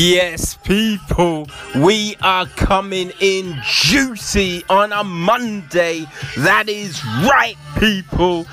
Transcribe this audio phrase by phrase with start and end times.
[0.00, 6.06] Yes, people, we are coming in juicy on a Monday.
[6.36, 8.46] That is right, people.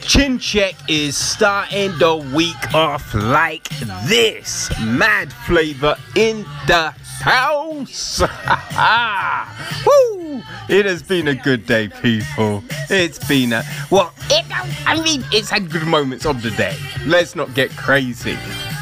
[0.00, 3.68] Chin Check is starting the week off like
[4.08, 4.68] this.
[4.80, 8.20] Mad flavor in the house.
[9.86, 10.42] Woo!
[10.68, 12.64] It has been a good day, people.
[12.90, 13.62] It's been a
[13.92, 14.12] well.
[14.28, 14.44] It,
[14.88, 16.76] I mean, it's had good moments of the day.
[17.06, 18.36] Let's not get crazy.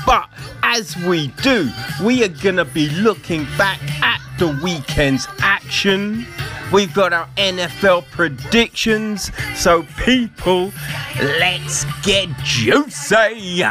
[0.07, 0.29] But
[0.63, 1.71] as we do,
[2.03, 6.27] we are gonna be looking back at the weekend's action.
[6.73, 9.31] We've got our NFL predictions.
[9.55, 10.73] So, people,
[11.21, 13.63] let's get juicy.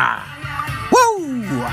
[0.92, 1.68] Woo!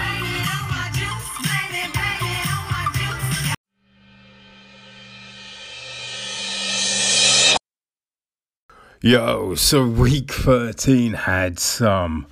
[9.00, 12.26] Yo, so week 13 had some.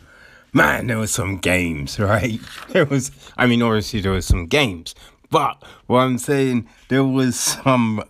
[0.57, 2.41] Man, there was some games, right?
[2.71, 4.95] There was, I mean, obviously, there was some games.
[5.29, 8.03] But what I'm saying, there was some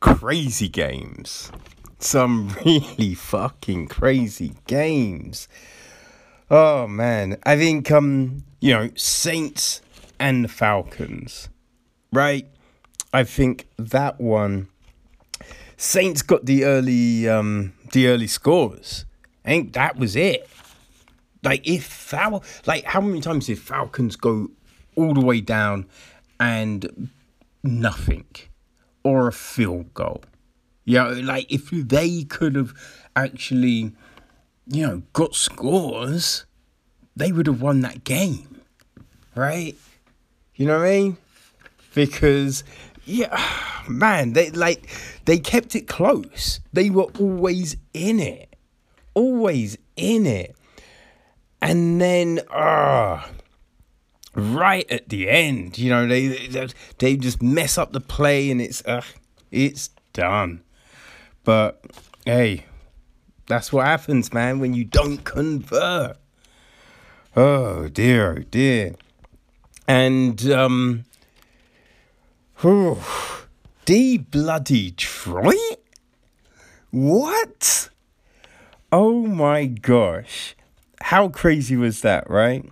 [0.00, 1.52] crazy games.
[1.98, 5.48] Some really fucking crazy games.
[6.50, 7.36] Oh, man.
[7.42, 9.82] I think, um, you know, Saints
[10.18, 11.50] and Falcons,
[12.10, 12.46] right?
[13.12, 14.68] I think that one.
[15.76, 19.04] Saints got the early um the early scores.
[19.44, 20.48] I think that was it.
[21.42, 24.50] Like if Fal like how many times did Falcons go
[24.96, 25.86] all the way down
[26.38, 27.10] and
[27.62, 28.26] nothing
[29.02, 30.22] or a field goal?
[30.84, 32.74] Yeah, you know, like if they could have
[33.16, 33.92] actually,
[34.66, 36.44] you know, got scores,
[37.16, 38.60] they would have won that game.
[39.34, 39.76] Right?
[40.54, 41.16] You know what I mean?
[41.94, 42.64] Because
[43.04, 43.36] yeah,
[43.88, 44.88] man, they like
[45.24, 46.60] they kept it close.
[46.72, 48.54] They were always in it,
[49.14, 50.56] always in it,
[51.62, 52.40] and then.
[52.50, 53.22] Uh,
[54.34, 56.68] right at the end, you know, they, they
[56.98, 59.02] they just mess up the play and it's uh,
[59.50, 60.62] it's done.
[61.44, 61.84] But
[62.24, 62.66] hey,
[63.46, 66.16] that's what happens, man, when you don't convert.
[67.36, 68.94] Oh dear, oh dear.
[69.88, 71.04] And um
[72.60, 72.98] Whew.
[73.84, 75.56] D bloody Detroit?
[76.92, 77.88] What?
[78.92, 80.54] Oh my gosh.
[81.02, 82.64] How crazy was that, right?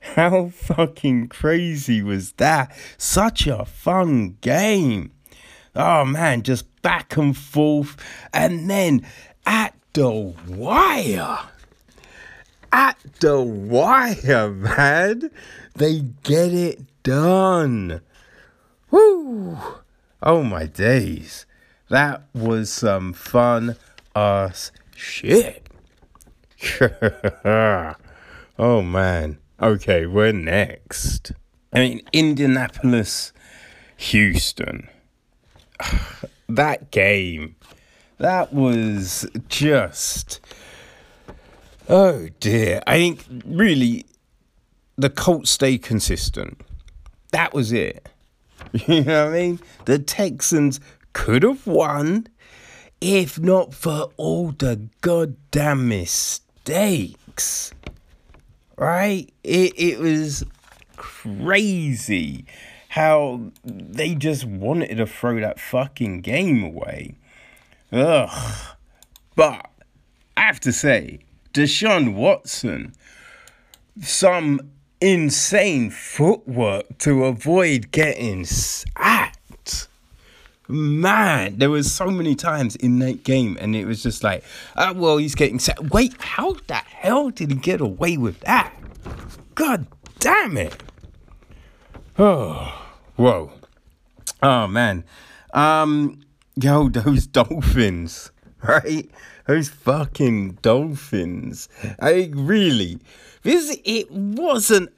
[0.00, 2.76] How fucking crazy was that?
[2.98, 5.12] Such a fun game.
[5.76, 7.96] Oh man, just back and forth.
[8.32, 9.06] And then
[9.46, 10.10] at the
[10.48, 11.38] wire.
[12.72, 15.30] At the wire, man.
[15.74, 18.00] They get it done.
[18.90, 19.58] Woo!
[20.22, 21.46] Oh my days.
[21.88, 23.76] That was some fun
[24.16, 25.63] ass shit.
[27.44, 29.38] oh man.
[29.60, 31.32] Okay, we're next.
[31.72, 33.32] I mean, Indianapolis,
[33.96, 34.88] Houston.
[36.48, 37.56] that game.
[38.18, 40.40] That was just.
[41.88, 42.82] Oh dear.
[42.86, 44.06] I think really
[44.96, 46.60] the Colts stay consistent.
[47.32, 48.08] That was it.
[48.88, 49.60] You know what I mean?
[49.84, 50.80] The Texans
[51.12, 52.26] could have won
[53.04, 55.86] if not for all the goddamn
[56.66, 57.72] mistakes.
[58.76, 59.32] Right?
[59.42, 60.44] It it was
[60.96, 62.44] crazy
[62.88, 67.16] how they just wanted to throw that fucking game away.
[67.92, 68.76] Ugh.
[69.36, 69.66] But
[70.36, 71.20] I have to say,
[71.52, 72.94] Deshaun Watson,
[74.00, 74.60] some
[75.00, 79.33] insane footwork to avoid getting sacked.
[80.66, 84.42] Man, there was so many times in that game, and it was just like,
[84.76, 85.90] oh, well, he's getting sacked.
[85.90, 88.72] Wait, how the hell did he get away with that?
[89.54, 89.86] God
[90.20, 90.82] damn it.
[92.18, 92.82] Oh,
[93.16, 93.52] whoa.
[94.42, 95.04] Oh, man.
[95.52, 96.22] Um,
[96.56, 98.30] yo, those dolphins,
[98.62, 99.10] right?
[99.46, 101.68] Those fucking dolphins.
[102.00, 102.98] I really,
[103.42, 104.90] this it wasn't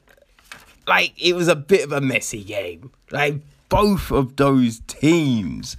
[0.87, 2.93] like it was a bit of a messy game.
[3.11, 5.77] Like both of those teams,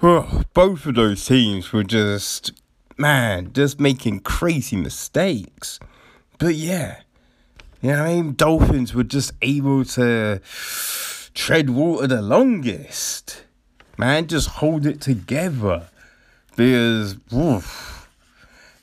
[0.00, 2.52] both of those teams were just
[2.98, 5.78] man, just making crazy mistakes.
[6.38, 7.00] But yeah,
[7.80, 10.40] you know, I mean, Dolphins were just able to
[11.34, 13.44] tread water the longest.
[13.98, 15.88] Man, just hold it together
[16.50, 18.08] because oof,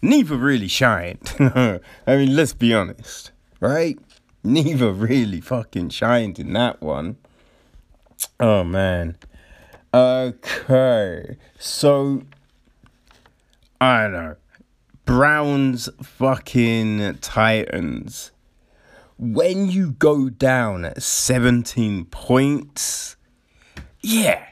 [0.02, 1.34] neither really shined.
[1.40, 3.98] I mean, let's be honest, right?
[4.44, 7.18] Neither really fucking shined in that one.
[8.40, 9.18] Oh man.
[9.94, 12.24] Okay, so
[13.80, 14.36] I don't know.
[15.06, 18.32] Browns fucking Titans.
[19.18, 23.16] when you go down at 17 points,
[24.02, 24.44] yeah,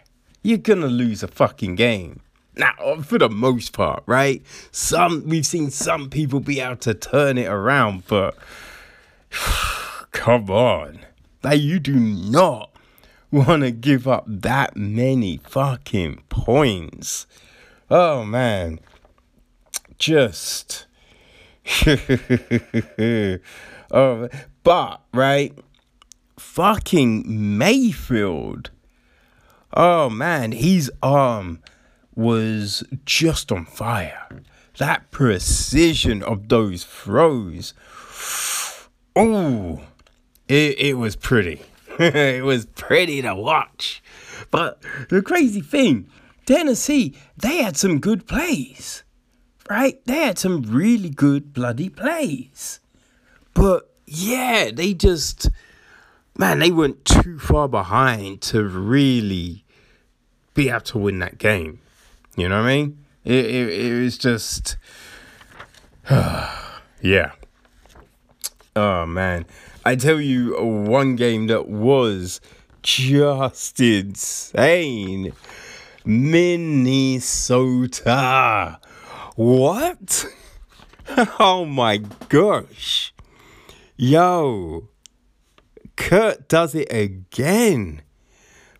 [0.43, 2.19] you're gonna lose a fucking game.
[2.55, 4.43] Now, for the most part, right?
[4.71, 8.37] Some we've seen some people be able to turn it around, but
[10.11, 10.99] come on.
[11.43, 12.70] Like you do not
[13.31, 17.27] want to give up that many fucking points.
[17.89, 18.79] Oh man.
[19.97, 20.87] Just
[23.91, 24.29] oh,
[24.63, 25.53] but right,
[26.37, 28.71] fucking Mayfield.
[29.73, 31.61] Oh man, his arm
[32.15, 34.27] was just on fire.
[34.77, 37.73] That precision of those throws.
[39.15, 39.81] Oh,
[40.47, 41.61] it, it was pretty.
[42.13, 44.01] it was pretty to watch.
[44.49, 46.09] But the crazy thing,
[46.47, 49.03] Tennessee, they had some good plays,
[49.69, 50.03] right?
[50.05, 52.79] They had some really good bloody plays.
[53.53, 55.49] But yeah, they just,
[56.35, 59.63] man, they went too far behind to really
[60.55, 61.81] be able to win that game.
[62.35, 63.05] You know what I mean?
[63.23, 64.75] It, it, it was just,
[66.09, 67.33] yeah.
[68.75, 69.45] Oh man,
[69.83, 72.39] I tell you, one game that was
[72.83, 75.33] just insane.
[76.05, 77.19] Minnesota.
[79.35, 80.27] What?
[81.39, 81.97] Oh my
[82.29, 83.13] gosh.
[83.97, 84.87] Yo.
[85.97, 88.01] Kurt does it again.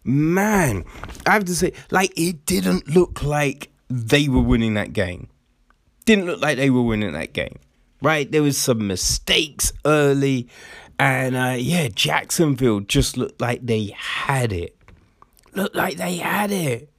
[0.06, 0.86] Man,
[1.26, 5.28] I have to say, like, it didn't look like they were winning that game.
[6.06, 7.60] Didn't look like they were winning that game
[8.02, 8.32] right?
[8.32, 10.48] There was some mistakes early,
[11.02, 14.78] and uh, yeah, Jacksonville just looked like they had it.
[15.56, 16.92] Looked like they had it,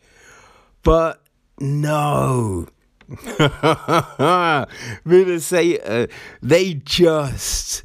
[0.82, 1.22] but
[1.60, 2.66] no.
[5.04, 6.08] Minnesota,
[6.42, 7.84] they just,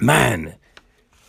[0.00, 0.54] man,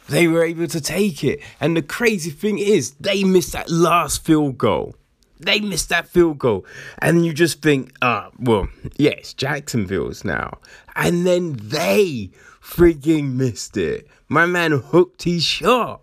[0.07, 1.39] they were able to take it.
[1.59, 4.93] And the crazy thing is, they missed that last field goal.
[5.39, 6.63] They missed that field goal.
[6.99, 10.59] And you just think, ah, uh, well, yes, Jacksonville's now.
[10.95, 12.29] And then they
[12.69, 14.07] freaking missed it.
[14.27, 16.01] My man hooked his shot.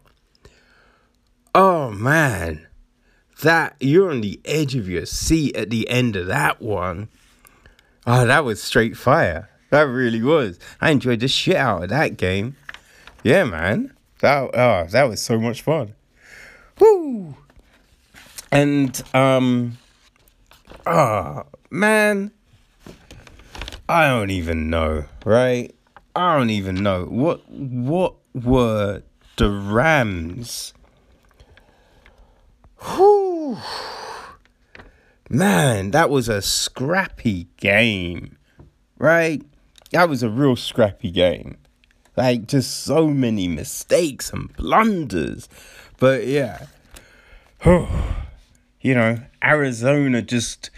[1.55, 2.67] Oh man.
[3.43, 7.09] That you're on the edge of your seat at the end of that one.
[8.07, 9.49] Oh, that was straight fire.
[9.71, 10.59] That really was.
[10.81, 12.57] I enjoyed the shit out of that game.
[13.23, 13.95] Yeah, man.
[14.21, 15.95] That oh, that was so much fun.
[16.81, 17.37] Woo!
[18.51, 19.79] And um
[20.87, 22.33] oh man,
[23.89, 25.76] I don't even know, right?
[26.17, 27.05] I don't even know.
[27.05, 29.03] What what were
[29.37, 30.73] the Rams?
[32.81, 33.59] Whew.
[35.29, 38.39] Man, that was a scrappy game,
[38.97, 39.43] right?
[39.91, 41.59] That was a real scrappy game.
[42.17, 45.51] Like, just so many mistakes and blunders.
[45.99, 46.67] But yeah.
[47.65, 50.71] you know, Arizona just,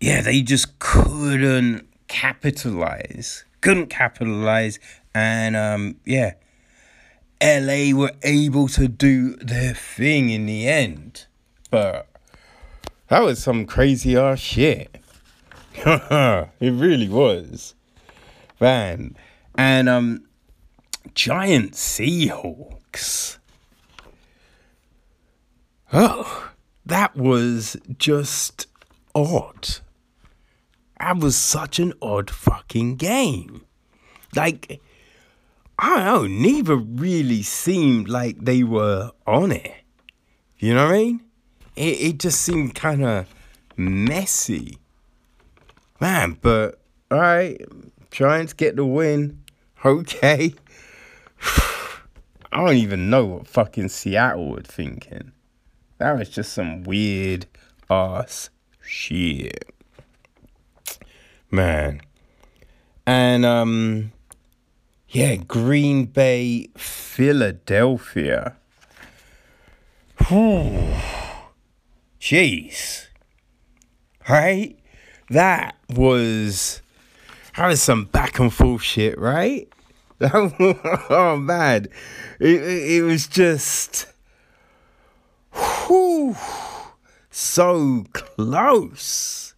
[0.00, 3.44] yeah, they just couldn't capitalize.
[3.60, 4.78] Couldn't capitalize.
[5.12, 6.34] And, um, yeah,
[7.42, 11.26] LA were able to do their thing in the end.
[11.70, 12.06] But
[13.08, 14.96] that was some crazy ass shit.
[15.74, 17.74] it really was.
[18.60, 19.16] Man.
[19.56, 20.24] And, um,
[21.14, 23.38] Giant Seahawks.
[25.92, 26.50] Oh,
[26.86, 28.68] that was just
[29.16, 29.80] odd.
[31.04, 33.66] That was such an odd fucking game.
[34.34, 34.80] Like,
[35.78, 39.74] I don't know, neither really seemed like they were on it.
[40.58, 41.20] You know what I mean?
[41.76, 43.26] It, it just seemed kind of
[43.76, 44.78] messy.
[46.00, 46.80] Man, but
[47.12, 47.60] alright,
[48.10, 49.42] trying to get the win.
[49.84, 50.54] Okay.
[52.50, 55.32] I don't even know what fucking Seattle were thinking.
[55.98, 57.44] That was just some weird
[57.90, 58.48] ass
[58.80, 59.68] shit.
[61.54, 62.00] Man.
[63.06, 64.10] And um
[65.08, 68.56] yeah, Green Bay, Philadelphia.
[70.26, 70.94] Whew.
[72.20, 73.06] Jeez.
[74.28, 74.76] Right?
[75.30, 76.82] That was
[77.56, 79.68] that was some back and forth shit, right?
[80.20, 81.86] oh man.
[82.40, 84.06] It, it, it was just
[85.52, 86.34] Whew,
[87.30, 89.53] so close.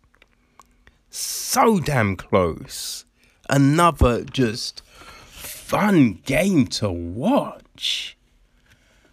[1.19, 3.07] So damn close.
[3.49, 8.19] Another just fun game to watch.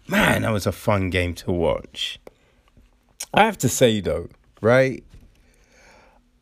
[0.06, 2.20] Man, that was a fun game to watch.
[3.32, 4.28] I have to say though,
[4.60, 5.02] right?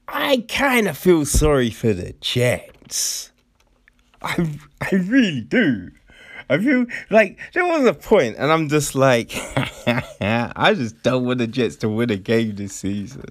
[0.09, 3.31] I kind of feel sorry for the Jets.
[4.21, 5.93] I I really do.
[6.51, 9.31] I feel like there was a point, and I'm just like,
[9.87, 13.27] I just don't want the Jets to win a game this season.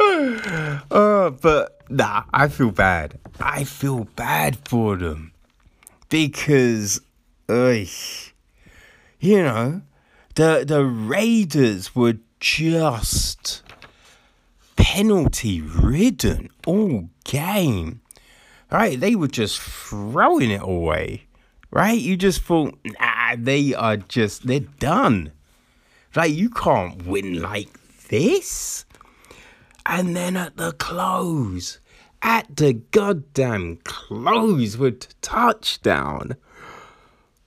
[0.00, 3.18] Uh, but nah, I feel bad.
[3.40, 5.32] I feel bad for them
[6.08, 7.00] because,
[7.48, 9.82] you know,
[10.34, 13.62] the the Raiders were just
[14.76, 18.00] penalty ridden all game.
[18.70, 19.00] Right?
[19.00, 21.24] They were just throwing it away.
[21.70, 21.98] Right?
[21.98, 25.32] You just thought, nah, they are just, they're done.
[26.14, 27.68] Like, you can't win like
[28.08, 28.84] this.
[29.90, 31.80] And then at the close,
[32.20, 36.36] at the goddamn close with touchdown.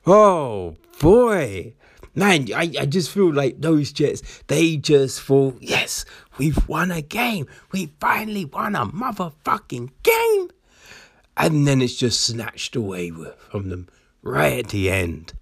[0.07, 1.75] Oh boy.
[2.15, 6.03] Man, I, I just feel like those Jets, they just thought, yes,
[6.39, 7.45] we've won a game.
[7.71, 10.49] We finally won a motherfucking game.
[11.37, 13.11] And then it's just snatched away
[13.51, 13.87] from them
[14.23, 15.33] right at the end.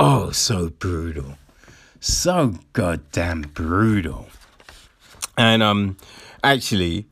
[0.00, 1.36] Oh, so brutal.
[2.00, 4.30] So goddamn brutal.
[5.36, 5.96] And um
[6.42, 7.06] actually,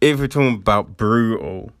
[0.00, 1.72] if we're talking about brutal,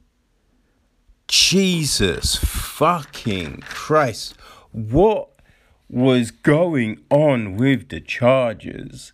[1.28, 4.34] Jesus fucking Christ,
[4.72, 5.28] what
[5.88, 9.12] was going on with the Chargers?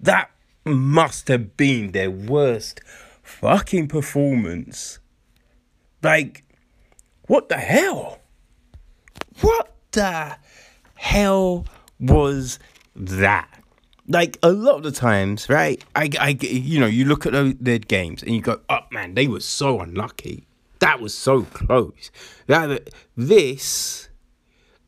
[0.00, 0.30] That
[0.64, 2.80] must have been their worst
[3.22, 4.98] fucking performance.
[6.02, 6.44] Like,
[7.26, 8.20] what the hell?
[9.40, 10.36] What the
[10.94, 11.66] hell
[11.98, 12.58] was
[12.94, 13.57] that?
[14.08, 15.84] Like a lot of the times, right?
[15.94, 19.26] I, I, you know, you look at their games and you go, "Oh man, they
[19.26, 20.46] were so unlucky.
[20.78, 22.10] That was so close."
[22.46, 24.08] That this,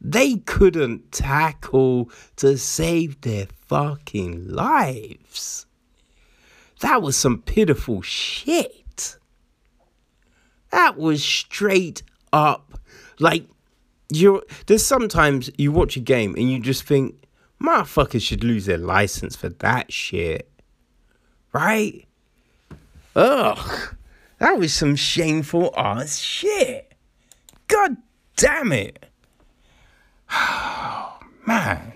[0.00, 5.67] they couldn't tackle to save their fucking lives.
[6.81, 9.19] That was some pitiful shit.
[10.71, 12.81] That was straight up
[13.19, 13.45] like
[14.11, 17.23] you're there's sometimes you watch a game and you just think
[17.62, 20.50] motherfuckers should lose their license for that shit.
[21.52, 22.07] Right?
[23.14, 23.95] Ugh.
[24.38, 26.95] That was some shameful ass shit.
[27.69, 27.97] God
[28.37, 29.05] damn it.
[31.47, 31.93] Man.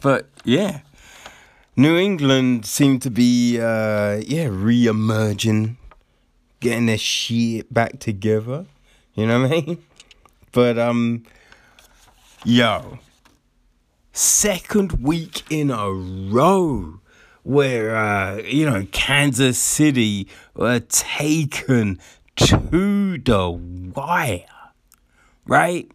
[0.00, 0.80] But yeah.
[1.76, 5.76] New England seemed to be uh yeah, re-emerging,
[6.60, 8.66] getting their shit back together.
[9.14, 9.78] You know what I mean?
[10.52, 11.24] But um
[12.44, 13.00] yo,
[14.14, 17.00] second week in a row
[17.42, 21.98] where uh, you know Kansas City were taken
[22.36, 24.46] to the wire,
[25.46, 25.90] right?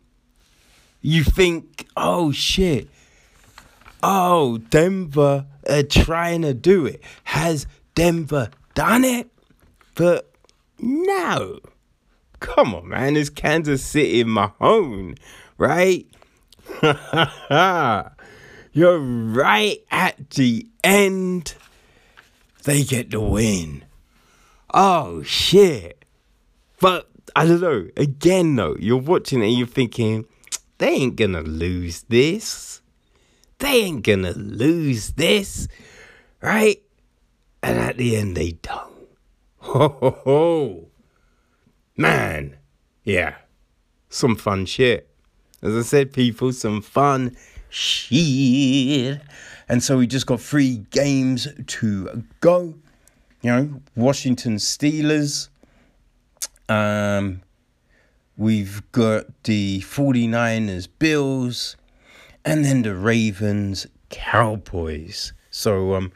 [1.02, 2.90] You think, oh shit,
[4.04, 7.02] oh Denver are trying to do it.
[7.24, 9.30] Has Denver done it?
[9.96, 10.32] But
[10.78, 11.60] no.
[12.40, 13.18] Come on, man.
[13.18, 15.18] It's Kansas City Mahomes,
[15.58, 16.09] right?
[18.72, 21.56] You're right at the end.
[22.64, 23.84] They get the win.
[24.74, 26.06] Oh, shit.
[26.80, 27.88] But I don't know.
[27.98, 30.26] Again, though, you're watching and you're thinking,
[30.78, 32.82] they ain't gonna lose this.
[33.58, 35.68] They ain't gonna lose this.
[36.42, 36.82] Right?
[37.62, 38.94] And at the end, they don't.
[39.58, 40.88] Ho, ho, ho.
[41.98, 42.58] Man.
[43.04, 43.36] Yeah.
[44.10, 45.09] Some fun shit.
[45.62, 47.36] As I said, people, some fun
[47.70, 49.22] shit.
[49.68, 52.76] And so we just got three games to go.
[53.42, 55.50] You know, Washington Steelers.
[56.68, 57.42] Um,
[58.38, 61.76] we've got the 49ers Bills.
[62.46, 65.34] And then the Ravens Cowboys.
[65.52, 66.12] So um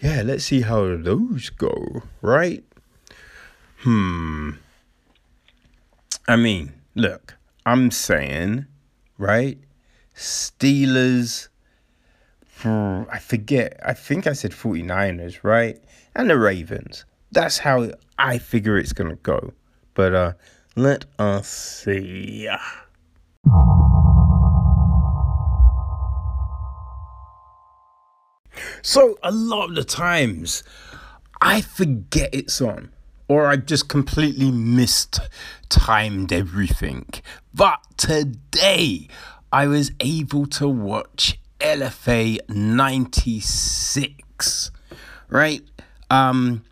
[0.00, 2.64] yeah, let's see how those go, right?
[3.78, 4.52] Hmm.
[6.28, 8.66] I mean, look, I'm saying
[9.22, 9.56] right?
[10.16, 11.48] Steelers,
[12.64, 15.80] I forget, I think I said 49ers, right?
[16.14, 17.04] And the Ravens.
[17.30, 19.52] That's how I figure it's going to go.
[19.94, 20.32] But uh,
[20.76, 22.48] let us see.
[28.82, 30.64] So, a lot of the times,
[31.40, 32.92] I forget it's on
[33.32, 35.18] or I just completely missed
[35.70, 37.06] timed everything.
[37.54, 39.08] But today
[39.50, 44.70] I was able to watch LFA 96,
[45.30, 45.62] right?
[46.10, 46.62] Um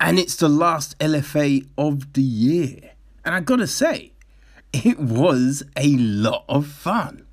[0.00, 2.92] and it's the last LFA of the year.
[3.22, 4.12] And I got to say,
[4.72, 7.26] it was a lot of fun.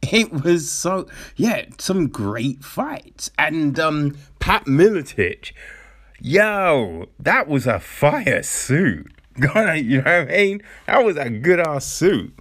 [0.00, 3.30] It was so yeah, some great fights.
[3.38, 5.52] And um Pat Miletich
[6.22, 9.10] Yo, that was a fire suit.
[9.38, 10.62] God, you know what I mean?
[10.86, 12.38] That was a good ass suit.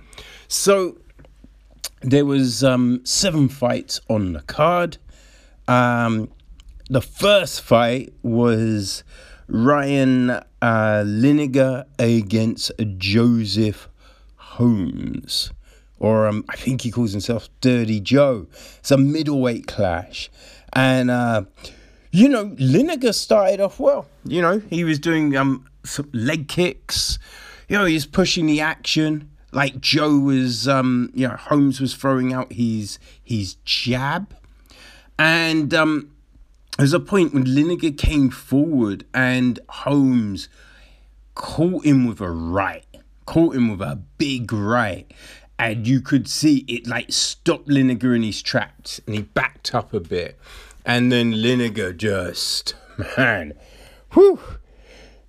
[0.50, 0.98] So
[2.02, 4.98] there was um, seven fights on the card.
[5.70, 6.30] Um,
[6.90, 9.06] the first fight was
[9.48, 10.44] Ryan uh,
[11.06, 13.88] Lineker against Joseph
[14.36, 15.52] Holmes,
[16.00, 18.48] or um, I think he calls himself Dirty Joe.
[18.80, 20.30] It's a middleweight clash,
[20.74, 21.44] and uh,
[22.12, 24.08] you know Lineker started off well.
[24.26, 25.66] You know he was doing um
[26.14, 27.20] leg kicks.
[27.68, 32.34] You know he's pushing the action like Joe was, um, you know, Holmes was throwing
[32.34, 34.36] out his his jab,
[35.18, 36.12] and um,
[36.78, 40.50] there's a point when Lineker came forward and Holmes
[41.36, 42.86] caught him with a right,
[43.26, 45.12] caught him with a big right,
[45.58, 49.94] and you could see it like stopped Lineker in his tracks, and he backed up
[49.94, 50.38] a bit,
[50.86, 52.76] and then Lineker just
[53.18, 53.54] man,
[54.14, 54.40] whew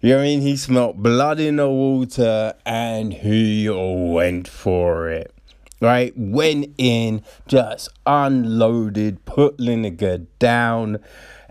[0.02, 0.40] you know what I mean?
[0.40, 5.35] He smelt blood in the water and he went for it.
[5.78, 6.14] Right?
[6.16, 10.99] Went in, just unloaded, put Lineker down,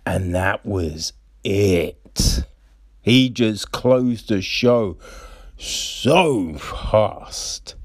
[0.04, 1.14] and that was
[1.44, 2.44] it.
[3.02, 4.98] He just closed the show
[5.58, 7.76] so fast.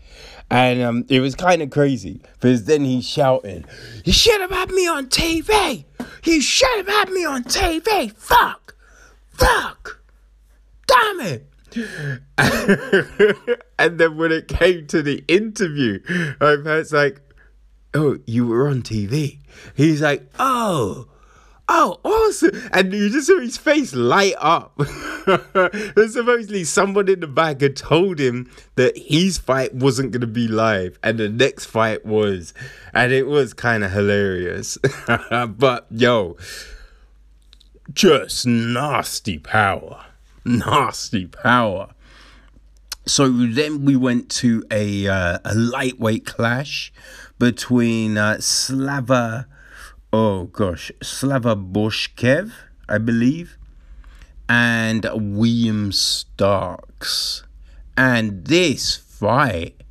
[0.55, 3.65] And um, it was kind of crazy because then he's shouting,
[4.05, 5.85] You should have had me on TV!
[6.23, 8.13] You should have had me on TV!
[8.17, 8.77] Fuck!
[9.33, 10.05] Fuck!
[10.87, 11.47] damn it.
[13.79, 16.01] and then when it came to the interview,
[16.41, 17.21] my parents like,
[17.95, 19.39] oh, you were on TV.
[19.75, 21.09] He's like, oh,
[21.69, 22.51] oh, awesome.
[22.73, 24.79] And you just saw his face light up.
[25.27, 30.27] and supposedly someone in the back had told him that his fight wasn't going to
[30.27, 32.55] be live and the next fight was.
[32.93, 34.79] And it was kind of hilarious.
[35.31, 36.37] but yo,
[37.93, 40.05] just nasty power
[40.45, 41.91] nasty power.
[43.07, 46.93] So then we went to a uh, a lightweight clash
[47.39, 49.47] between uh, Slava,
[50.17, 52.53] oh gosh, Slava Boshkev,
[52.89, 53.59] I believe,
[54.49, 57.43] and William Starks.
[57.97, 59.83] And this fight,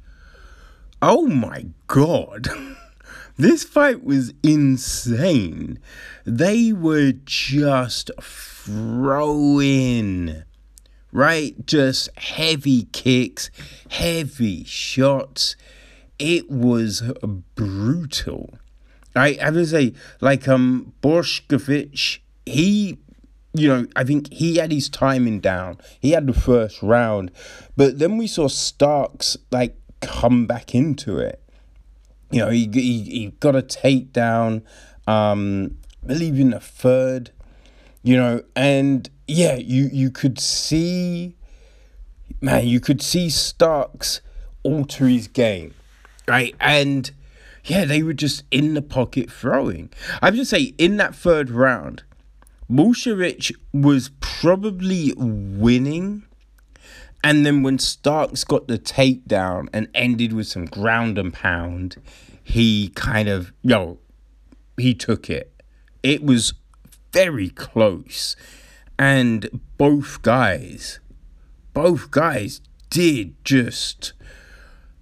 [1.01, 2.47] oh my god,
[3.37, 5.79] this fight was insane.
[6.23, 8.83] They were just throwing,
[11.11, 11.65] right?
[11.65, 13.51] Just heavy kicks,
[13.89, 15.57] heavy shots.
[16.17, 17.03] It was
[17.55, 18.53] brutal.
[19.15, 22.97] I have to say, like um Borshkovich, he
[23.55, 25.77] you know, I think he had his timing down.
[25.99, 27.31] He had the first round,
[27.77, 31.41] but then we saw Starks like come back into it.
[32.31, 34.63] You know, he he, he got a takedown.
[35.07, 37.31] Um, I believe in the third
[38.03, 41.35] you know, and yeah, you you could see,
[42.41, 44.19] man, you could see Starks
[44.61, 45.73] alter his game,
[46.27, 46.53] right?
[46.59, 47.09] And
[47.65, 49.89] yeah, they were just in the pocket throwing.
[50.21, 52.03] I would just say in that third round,
[52.69, 56.23] Boshkovich was probably winning.
[57.23, 61.95] And then when Starks got the takedown and ended with some ground and pound,
[62.43, 63.99] he kind of, yo,
[64.77, 65.53] he took it.
[66.01, 66.53] It was
[67.13, 68.35] very close.
[68.99, 70.99] And both guys,
[71.73, 74.11] both guys did just,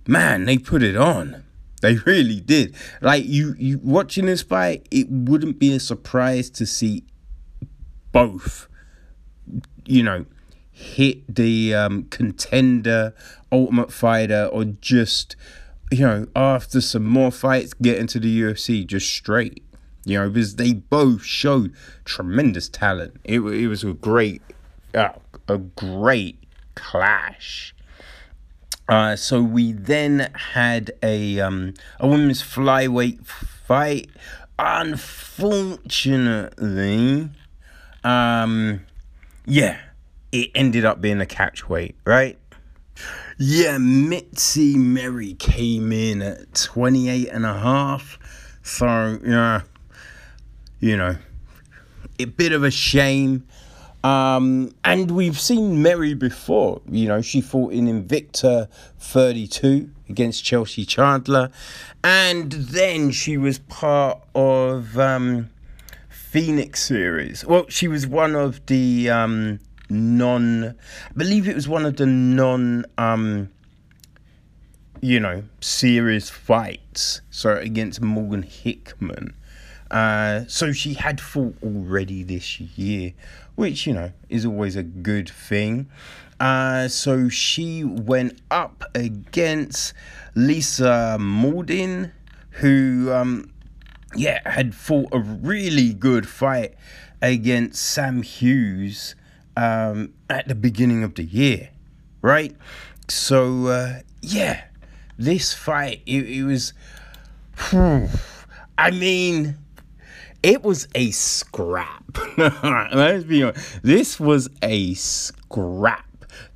[0.08, 1.43] man, they put it on.
[1.82, 2.76] They really did.
[3.02, 7.04] Like you, you watching this fight, it wouldn't be a surprise to see
[8.12, 8.67] both,
[9.86, 10.26] you know,
[10.72, 13.13] hit the um, contender,
[13.52, 15.36] ultimate fighter, or just,
[15.91, 19.63] you know, after some more fights, get into the UFC just straight.
[20.04, 23.17] You know, because they both showed tremendous talent.
[23.24, 24.41] It, it was a great,
[24.96, 25.10] uh,
[25.48, 27.76] a great clash.
[28.92, 34.10] Uh, so we then had a um, a women's flyweight fight.
[34.60, 37.30] Unfortunately,
[38.04, 38.86] um,
[39.46, 39.80] yeah,
[40.34, 42.38] it ended up being a catch weight, right?
[43.38, 48.20] Yeah, Mitzi Merry came in at 28 and a half.
[48.62, 49.62] So, yeah,
[50.82, 51.16] you know,
[52.20, 53.48] a bit of a shame.
[54.04, 56.82] Um, and we've seen Merry before.
[56.90, 58.68] You know, she fought in Invicta
[59.00, 61.52] 32 against Chelsea Chandler.
[62.04, 65.50] And then she was part of um,
[66.10, 67.46] Phoenix series.
[67.46, 69.60] Well, she was one of the um,
[69.90, 73.50] non, I believe it was one of the non, um,
[75.00, 77.22] you know, series fights.
[77.30, 79.36] So against Morgan Hickman.
[79.92, 83.12] Uh, so she had fought already this year,
[83.56, 85.90] which, you know, is always a good thing.
[86.40, 89.94] Uh, so she went up against
[90.34, 92.12] Lisa Mordin,
[92.50, 93.52] who, um,
[94.16, 96.74] yeah, had fought a really good fight
[97.22, 99.16] against Sam Hughes
[99.56, 101.70] um, at the beginning of the year,
[102.22, 102.56] right?
[103.08, 104.64] So, uh, yeah,
[105.18, 106.74] this fight, it, it was,
[107.70, 108.10] whew,
[108.78, 109.58] I mean,
[110.44, 112.18] it was a scrap.
[112.38, 113.84] Let's be honest.
[113.84, 116.06] This was a scrap.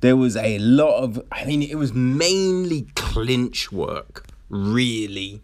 [0.00, 5.42] There was a lot of, I mean, it was mainly clinch work, really.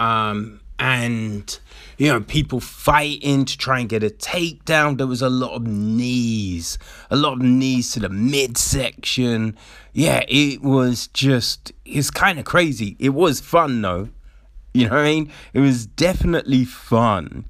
[0.00, 1.58] Um, and,
[1.96, 4.98] you know, people fighting to try and get a takedown.
[4.98, 6.78] There was a lot of knees,
[7.10, 9.56] a lot of knees to the midsection.
[9.92, 12.96] Yeah, it was just, it's kind of crazy.
[12.98, 14.08] It was fun, though.
[14.74, 15.32] You know what I mean?
[15.54, 17.46] It was definitely fun.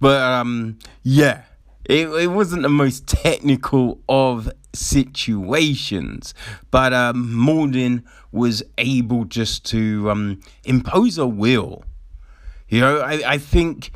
[0.00, 1.42] But um, yeah,
[1.84, 6.34] it, it wasn't the most technical of situations.
[6.70, 11.84] But um, Morden was able just to um, impose a will.
[12.68, 13.92] You know, I, I think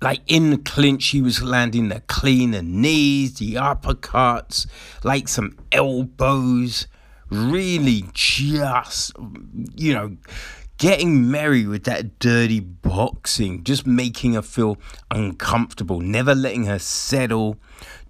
[0.00, 4.66] like in the clinch, he was landing the cleaner knees, the uppercuts,
[5.04, 6.86] like some elbows.
[7.30, 9.12] Really, just,
[9.74, 10.16] you know,
[10.78, 14.78] getting merry with that dirty boxing, just making her feel
[15.10, 17.56] uncomfortable, never letting her settle,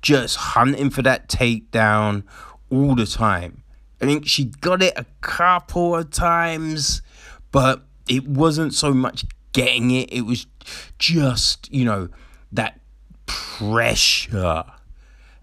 [0.03, 2.23] just hunting for that takedown
[2.71, 3.63] all the time.
[4.01, 7.03] I think she got it a couple of times,
[7.51, 10.47] but it wasn't so much getting it, it was
[10.99, 12.09] just, you know,
[12.53, 12.79] that
[13.27, 14.65] pressure.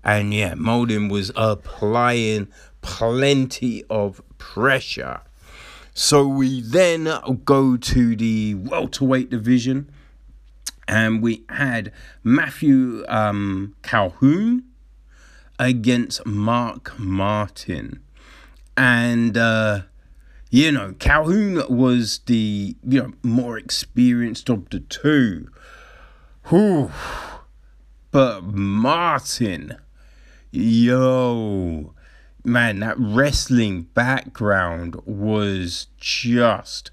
[0.04, 2.48] And yeah, Molden was applying
[2.82, 5.22] plenty of pressure.
[5.98, 7.08] So we then
[7.46, 9.90] go to the welterweight division,
[10.90, 14.66] and we had Matthew um, Calhoun
[15.58, 18.02] against Mark Martin,
[18.76, 19.84] and uh,
[20.52, 25.48] you know Calhoun was the you know more experienced of the two.
[26.50, 26.92] Whew.
[28.12, 29.78] But Martin,
[30.52, 31.94] yo,
[32.46, 36.92] man, that wrestling background was just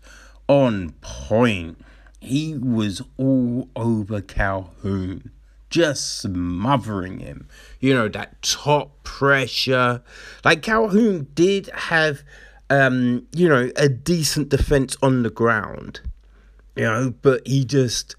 [0.48, 1.78] on point.
[2.20, 5.30] He was all over Calhoun,
[5.70, 7.48] just smothering him.
[7.80, 10.02] You know, that top pressure.
[10.44, 12.22] Like Calhoun did have,
[12.70, 16.00] um, you know, a decent defense on the ground,
[16.76, 18.14] you know, but he just,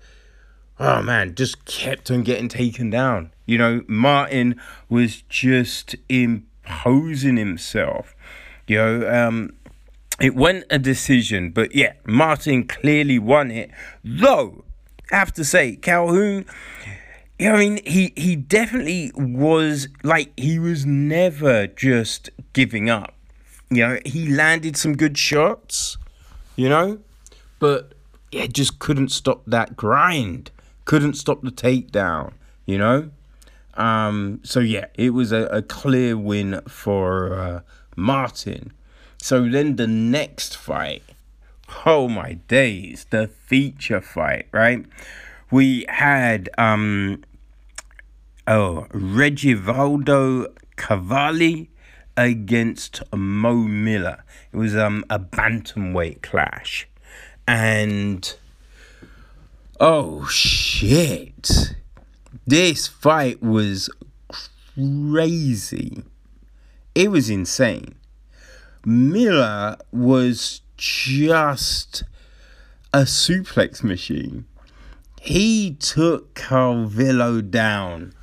[0.80, 3.32] oh man, just kept on getting taken down.
[3.46, 8.16] You know, Martin was just in posing himself.
[8.68, 9.54] You know, um,
[10.20, 13.72] it went a decision, but yeah, Martin clearly won it.
[14.04, 14.64] Though,
[15.12, 16.46] I have to say, Calhoun,
[17.40, 23.14] I mean, he, he definitely was like, he was never just giving up.
[23.70, 25.98] You know, he landed some good shots,
[26.56, 27.00] you know,
[27.60, 27.94] but
[28.32, 30.52] yeah, just couldn't stop that grind,
[30.86, 32.34] couldn't stop the takedown,
[32.66, 33.10] you know.
[33.76, 37.62] Um, so yeah, it was a, a clear win for uh,
[37.96, 38.74] Martin.
[39.18, 41.04] So then the next fight,
[41.86, 44.86] oh my days, the feature fight, right?
[45.50, 47.24] We had um,
[48.48, 51.70] oh Regivaldo Cavalli
[52.18, 54.24] against Mo Miller.
[54.52, 56.88] It was um a bantamweight clash,
[57.48, 58.36] and
[59.80, 61.76] oh shit
[62.46, 63.90] this fight was
[64.76, 66.04] crazy.
[66.96, 67.96] It was insane.
[68.86, 72.04] Miller was just
[72.94, 74.46] a suplex machine.
[75.22, 78.14] He took Calvillo down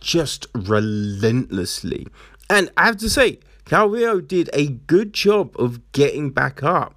[0.00, 2.06] just relentlessly.
[2.48, 6.94] And I have to say, Calvillo did a good job of getting back up.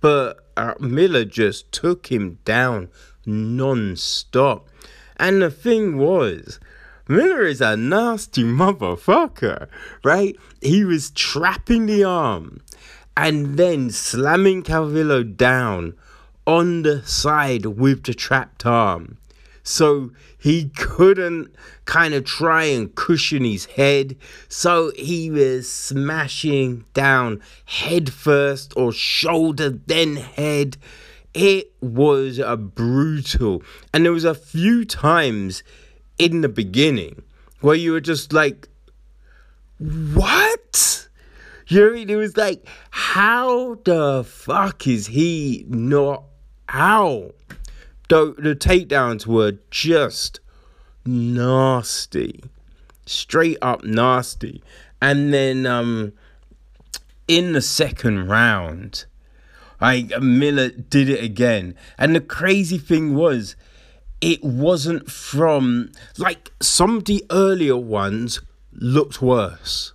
[0.00, 2.88] But uh, Miller just took him down
[3.26, 4.69] non stop.
[5.20, 6.58] And the thing was,
[7.06, 9.68] Miller is a nasty motherfucker,
[10.02, 10.34] right?
[10.62, 12.62] He was trapping the arm
[13.18, 15.92] and then slamming Calvillo down
[16.46, 19.18] on the side with the trapped arm.
[19.62, 21.54] So he couldn't
[21.84, 24.16] kind of try and cushion his head.
[24.48, 30.78] So he was smashing down head first or shoulder, then head
[31.34, 33.62] it was a brutal.
[33.92, 35.62] And there was a few times
[36.18, 37.22] in the beginning
[37.60, 38.68] where you were just like,
[39.78, 41.08] what?
[41.68, 46.24] You know, it was like, how the fuck is he not
[46.68, 47.34] out?
[48.10, 50.40] the, the takedowns were just
[51.06, 52.42] nasty,
[53.06, 54.62] straight up nasty.
[55.00, 56.12] And then um,
[57.28, 59.06] in the second round,
[59.80, 61.74] like Miller did it again.
[61.98, 63.56] And the crazy thing was,
[64.20, 68.40] it wasn't from like some of the earlier ones
[68.72, 69.92] looked worse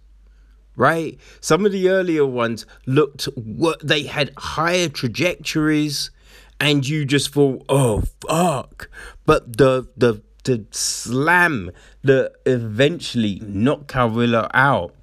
[0.75, 6.11] right some of the earlier ones looked what they had higher trajectories
[6.59, 8.89] and you just thought oh fuck
[9.25, 11.71] but the the the slam
[12.03, 14.93] that eventually knocked Calvillo out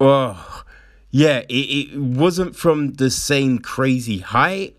[0.00, 0.64] oh
[1.10, 4.76] yeah it, it wasn't from the same crazy height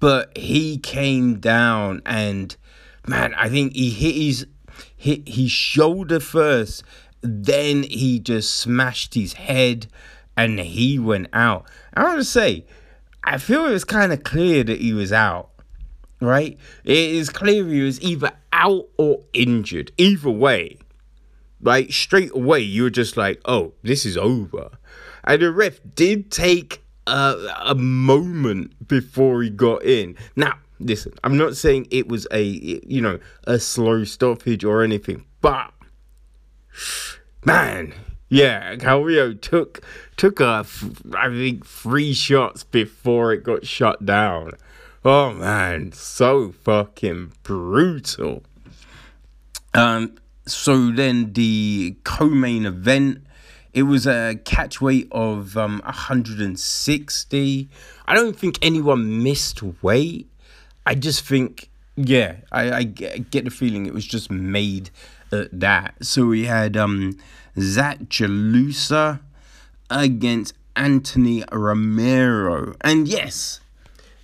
[0.00, 2.56] but he came down and
[3.08, 4.46] man, I think he hit his
[4.96, 6.84] hit his shoulder first,
[7.20, 9.88] then he just smashed his head
[10.36, 11.68] and he went out.
[11.94, 12.66] I want to say,
[13.24, 15.50] I feel it was kind of clear that he was out.
[16.20, 16.58] Right?
[16.84, 19.92] It is clear he was either out or injured.
[19.96, 20.78] Either way,
[21.60, 24.70] like straight away, you were just like, oh, this is over.
[25.28, 27.36] And the ref did take a,
[27.66, 30.16] a moment before he got in.
[30.36, 35.26] Now, listen, I'm not saying it was a you know a slow stoppage or anything,
[35.42, 35.70] but
[37.44, 37.92] man,
[38.30, 39.82] yeah, Calvillo took
[40.16, 40.64] took a
[41.14, 44.52] I think three shots before it got shut down.
[45.04, 48.44] Oh man, so fucking brutal.
[49.74, 53.26] Um, so then the co-main event
[53.72, 57.68] it was a catch weight of um, 160.
[58.06, 60.28] I don't think anyone missed weight.
[60.86, 64.90] I just think, yeah, I, I get the feeling it was just made
[65.30, 65.94] at that.
[66.04, 67.18] So we had um,
[67.58, 69.20] Zach Jalusa
[69.90, 72.74] against Anthony Romero.
[72.80, 73.60] And yes,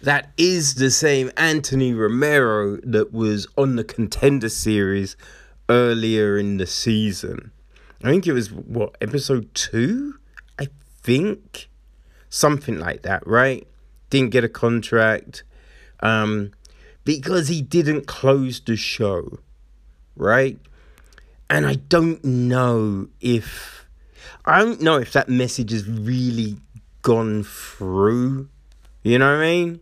[0.00, 5.16] that is the same Anthony Romero that was on the contender series
[5.68, 7.50] earlier in the season.
[8.05, 10.19] I think it was what episode two,
[10.59, 10.69] I
[11.03, 11.71] think,
[12.29, 13.67] something like that, right?
[14.11, 15.43] Didn't get a contract,
[16.01, 16.53] um,
[17.05, 19.38] because he didn't close the show,
[20.17, 20.59] right?
[21.49, 23.87] And I don't know if
[24.45, 26.59] I don't know if that message has really
[27.01, 28.49] gone through.
[29.03, 29.81] You know what I mean?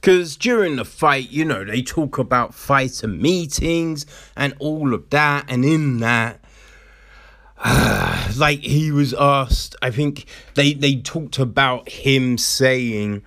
[0.00, 5.46] Because during the fight, you know, they talk about fighter meetings and all of that,
[5.48, 6.41] and in that,
[8.36, 13.22] like he was asked i think they they talked about him saying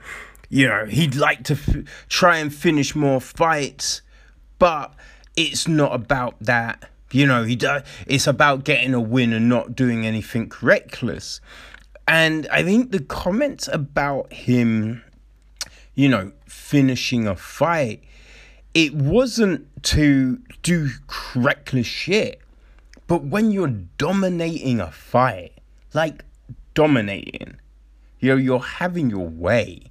[0.50, 4.02] you know he'd like to f- try and finish more fights
[4.60, 4.94] but
[5.36, 6.90] it's not about that.
[7.12, 11.40] You know he does it's about getting a win and not doing anything reckless.
[12.08, 15.04] And i think the comments about him
[15.94, 18.04] you know finishing a fight
[18.74, 20.90] it wasn't to do
[21.36, 22.42] reckless shit
[23.08, 25.54] but when you're dominating a fight,
[25.94, 26.24] like
[26.74, 27.58] dominating,
[28.20, 29.84] you know, you're having your way.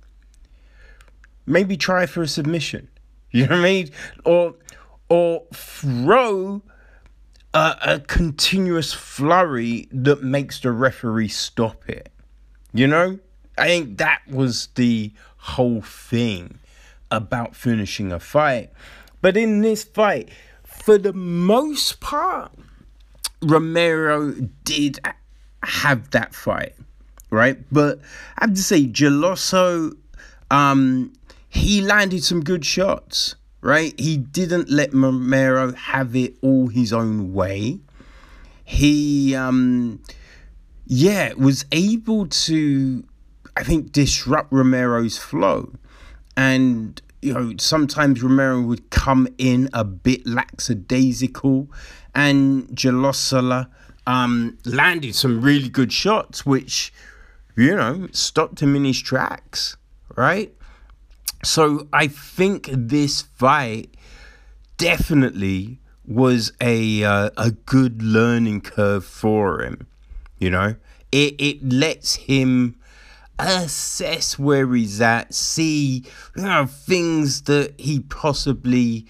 [1.47, 2.89] Maybe try for a submission.
[3.35, 3.91] You know what I mean?
[4.25, 4.55] Or
[5.09, 6.63] or throw
[7.53, 12.11] a, a continuous flurry that makes the referee stop it.
[12.73, 13.19] You know?
[13.59, 16.59] I think that was the whole thing
[17.11, 18.71] about finishing a fight.
[19.21, 20.31] But in this fight,
[20.65, 22.53] for the most part,
[23.45, 24.33] Romero
[24.65, 24.99] did
[25.63, 26.75] have that fight,
[27.31, 27.59] right?
[27.71, 28.01] But
[28.39, 29.97] I have to say, Geloso,
[30.51, 31.13] um,
[31.49, 33.99] he landed some good shots, right?
[33.99, 37.81] He didn't let Romero have it all his own way.
[38.65, 40.03] He, um,
[40.87, 43.05] yeah, was able to,
[43.57, 45.73] I think, disrupt Romero's flow.
[46.37, 51.69] And you know, sometimes Romero would come in a bit lackadaisical,
[52.15, 53.69] and Jalosala
[54.07, 56.93] um, landed some really good shots, which,
[57.57, 59.79] you know, stopped him in his tracks,
[60.17, 60.55] right?
[61.43, 63.97] So I think this fight
[64.77, 69.87] definitely was a uh, a good learning curve for him.
[70.39, 70.75] You know,
[71.11, 72.77] it it lets him
[73.39, 76.05] assess where he's at, see
[76.37, 79.07] you know, things that he possibly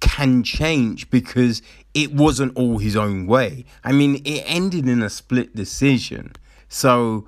[0.00, 1.62] can change because
[1.94, 3.64] it wasn't all his own way.
[3.84, 6.32] I mean, it ended in a split decision.
[6.68, 7.26] So,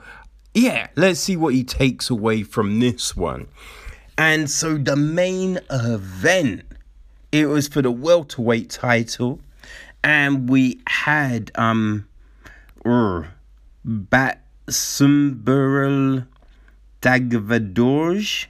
[0.55, 3.49] yeah, let's see what he takes away from this one.
[4.17, 6.63] And so the main event,
[7.33, 9.41] it was for the welterweight title,
[10.05, 12.07] and we had um,
[13.85, 16.27] Bat Sumburl
[17.03, 18.47] Dagvadorj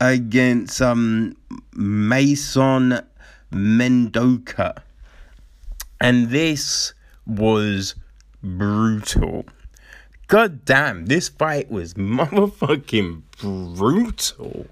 [0.00, 1.36] against um
[1.74, 3.00] Mason
[3.52, 4.82] Mendoka.
[6.00, 6.94] And this
[7.26, 7.94] was
[8.42, 9.44] brutal.
[10.28, 14.66] God damn, this fight was motherfucking brutal.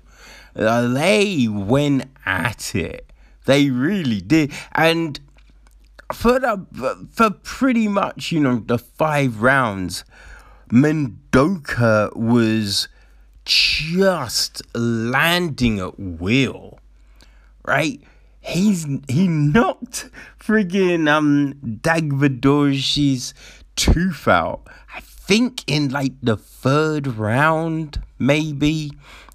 [0.55, 3.11] Uh, they went at it.
[3.47, 4.53] They really did.
[4.73, 5.21] And
[6.13, 10.05] for the for pretty much, you know, the five rounds,
[10.69, 12.89] Mendoka was
[13.45, 16.79] just landing at will.
[17.65, 18.01] Right?
[18.41, 23.35] He's he knocked friggin' um Dagvadorji's
[23.75, 24.67] tooth out.
[24.95, 28.93] I think in like the third round, maybe.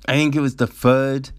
[0.08, 1.32] I think it was the third.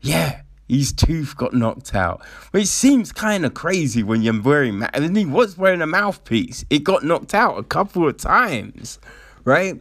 [0.00, 2.24] Yeah, his tooth got knocked out.
[2.50, 4.82] Which seems kind of crazy when you're wearing.
[4.82, 6.64] I he was wearing a mouthpiece.
[6.70, 8.98] It got knocked out a couple of times,
[9.44, 9.80] right?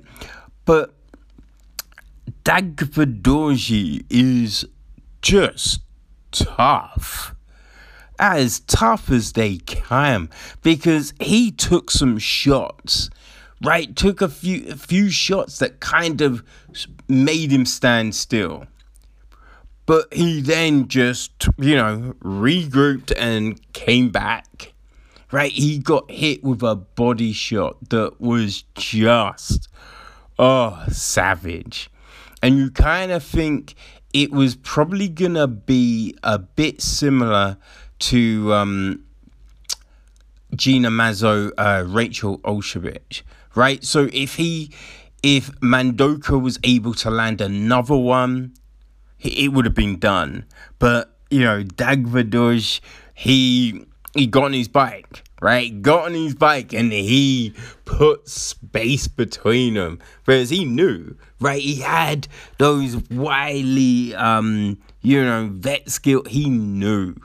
[0.66, 0.94] But
[2.44, 4.66] Dagvadorji is
[5.22, 5.82] just
[6.32, 7.34] tough.
[8.20, 10.30] As tough as they can
[10.64, 13.12] because he took some shots
[13.64, 13.96] right?
[13.96, 16.44] Took a few a few shots that kind of
[17.08, 18.66] made him stand still.
[19.86, 24.74] But he then just, you know, regrouped and came back.
[25.32, 25.52] Right?
[25.52, 29.68] He got hit with a body shot that was just
[30.40, 31.90] oh, savage.
[32.42, 33.76] And you kind of think
[34.14, 37.58] it was probably gonna be a bit similar
[38.00, 39.04] to um,
[40.56, 43.24] Gina Mazo, uh, Rachael Ostovich,
[43.56, 43.84] right?
[43.84, 44.72] So if he,
[45.24, 48.54] if Mandoka was able to land another one,
[49.20, 50.46] it would have been done.
[50.80, 52.80] But you know, Dagvadorj,
[53.14, 53.87] he
[54.20, 55.82] he got on his bike, right?
[55.82, 57.54] Got on his bike and he
[57.86, 61.62] put space between them, whereas he knew, right?
[61.62, 62.28] He had
[62.58, 66.24] those wily, um, you know, vet skill.
[66.26, 67.16] He knew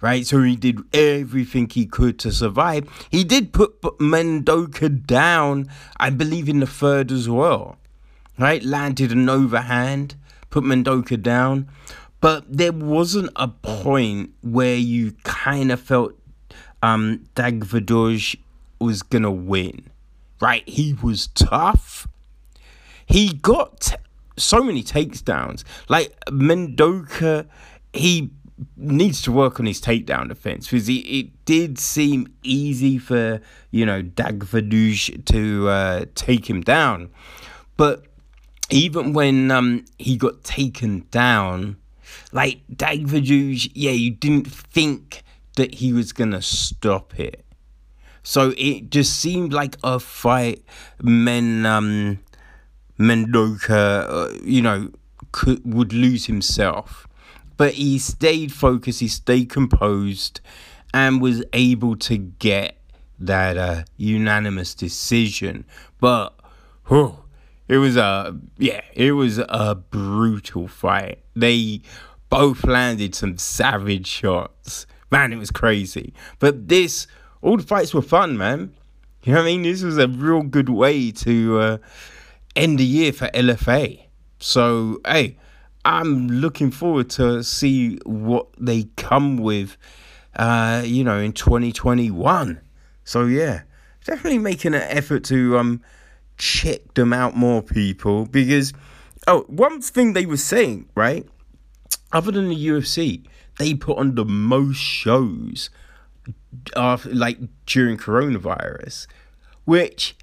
[0.00, 0.26] right?
[0.26, 2.88] So he did everything he could to survive.
[3.10, 7.76] He did put Mendoka down, I believe, in the third as well,
[8.38, 8.62] right?
[8.62, 10.16] Landed an overhand,
[10.50, 11.68] put Mendoka down.
[12.20, 16.14] But there wasn't a point where you kind of felt
[16.82, 18.36] um, Dagvadorj
[18.80, 19.88] was going to win,
[20.40, 20.68] right?
[20.68, 22.08] He was tough.
[23.06, 23.94] He got
[24.36, 25.64] so many takedowns.
[25.88, 27.46] Like Mendoka,
[27.92, 28.30] he
[28.76, 34.02] needs to work on his takedown defense because it, did seem easy for you know
[34.02, 37.08] Dagvadorj to uh, take him down,
[37.78, 38.04] but
[38.68, 41.78] even when um, he got taken down,
[42.32, 45.22] like Dagvadorj, yeah, you didn't think
[45.56, 47.44] that he was gonna stop it.
[48.22, 50.62] So it just seemed like a fight.
[51.02, 52.18] Men um,
[52.98, 54.90] Mendoka, uh, you know,
[55.32, 57.08] could would lose himself
[57.58, 60.40] but he stayed focused, he stayed composed,
[60.94, 62.78] and was able to get
[63.18, 65.66] that uh, unanimous decision.
[66.00, 66.38] But
[66.86, 67.18] whew,
[67.68, 71.20] it was a yeah, it was a brutal fight.
[71.36, 71.82] They
[72.30, 74.86] both landed some savage shots.
[75.10, 76.12] Man, it was crazy.
[76.38, 77.06] But this,
[77.40, 78.74] all the fights were fun, man.
[79.22, 79.62] You know what I mean?
[79.62, 81.78] This was a real good way to uh,
[82.54, 84.02] end the year for LFA.
[84.38, 85.36] So, hey,
[85.84, 89.76] I'm looking forward to see what they come with,
[90.36, 92.60] uh, you know, in 2021.
[93.04, 93.62] So yeah,
[94.04, 95.80] definitely making an effort to um
[96.38, 98.26] check them out more, people.
[98.26, 98.72] Because
[99.26, 101.26] oh, one thing they were saying, right?
[102.12, 103.24] Other than the UFC,
[103.58, 105.70] they put on the most shows,
[106.76, 109.06] after like during coronavirus,
[109.64, 110.16] which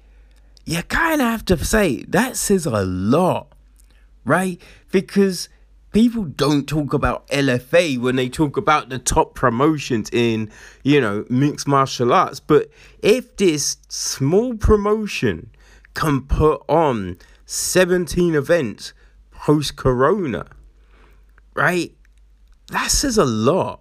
[0.64, 3.52] you kind of have to say that says a lot,
[4.24, 4.60] right?
[4.90, 5.48] Because
[5.92, 10.50] people don't talk about LFA when they talk about the top promotions in,
[10.82, 12.40] you know, mixed martial arts.
[12.40, 12.68] But
[13.02, 15.50] if this small promotion
[15.96, 17.16] can put on
[17.46, 18.92] 17 events
[19.32, 20.46] post corona,
[21.54, 21.92] right?
[22.68, 23.80] That says a lot.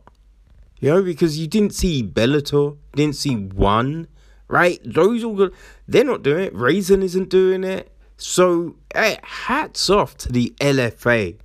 [0.80, 4.08] You know, because you didn't see Bellator, didn't see one,
[4.48, 4.80] right?
[4.84, 5.52] Those all
[5.88, 6.56] they're not doing it.
[6.56, 7.92] Rizin isn't doing it.
[8.18, 11.38] So hey, hats off to the LFA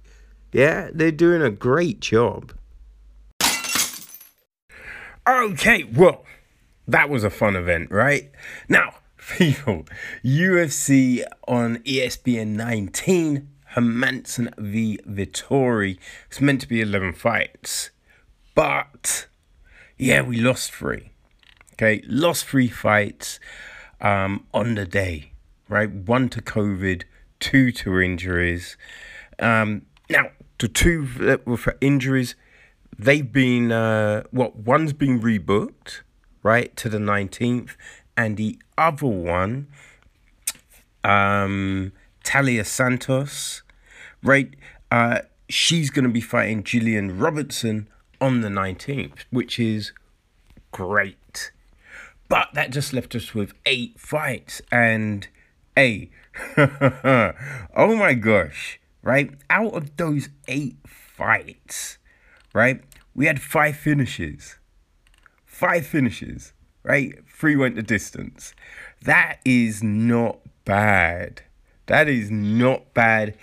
[0.53, 2.53] yeah, they're doing a great job.
[5.29, 6.25] Okay, well,
[6.89, 8.31] that was a fun event, right?
[8.69, 8.95] Now,
[9.29, 9.87] people,
[10.25, 15.99] UFC on ESPN 19, Hermansson v Vettori.
[16.27, 17.91] It's meant to be 11 fights,
[18.55, 19.27] but
[19.97, 21.11] yeah, we lost three.
[21.75, 23.41] Okay, lost three fights
[24.01, 25.33] um, on the day,
[25.69, 25.91] right?
[25.91, 27.05] One to COVID,
[27.39, 28.77] two to injuries.
[29.39, 32.35] Um, now, the two that were for injuries,
[32.99, 36.01] they've been uh, what one's been rebooked,
[36.43, 37.77] right, to the nineteenth,
[38.17, 39.69] and the other one,
[41.05, 41.93] um,
[42.25, 43.63] Taila Santos,
[44.23, 44.55] right,
[44.91, 47.89] uh, she's going to be fighting Gillian Robertson
[48.21, 49.93] on the 19th, which is
[50.71, 51.53] great.
[52.29, 54.63] But that just left us with eight fights.
[54.71, 55.27] And
[55.77, 56.11] a,
[56.57, 59.33] oh my gosh, right?
[59.49, 61.99] Out of those eight fights,
[62.53, 62.83] right?
[63.15, 64.57] We had five finishes.
[65.45, 66.53] Five finishes,
[66.83, 67.15] right?
[67.29, 68.55] Three went the distance.
[69.03, 71.43] That is not bad.
[71.87, 73.37] That is not bad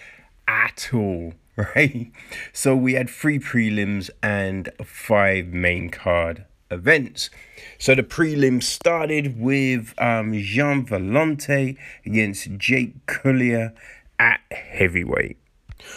[0.47, 2.11] at all, right?
[2.53, 7.29] So we had three prelims and five main card events.
[7.77, 13.73] So the prelims started with um, Gian Villante against Jake Collier
[14.19, 15.37] at heavyweight.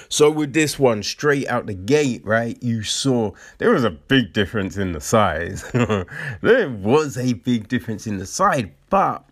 [0.08, 4.32] So with this one, straight out the gate, right, you saw there was a big
[4.32, 5.62] difference in the size.
[6.42, 9.24] there was a big difference in the side, but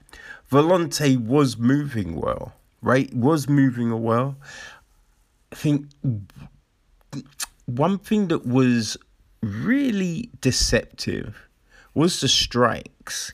[0.51, 3.13] Villante was moving well, right?
[3.15, 4.37] Was moving well.
[5.53, 5.87] I think
[7.67, 8.97] one thing that was
[9.43, 11.49] really deceptive
[11.95, 13.33] was the strikes.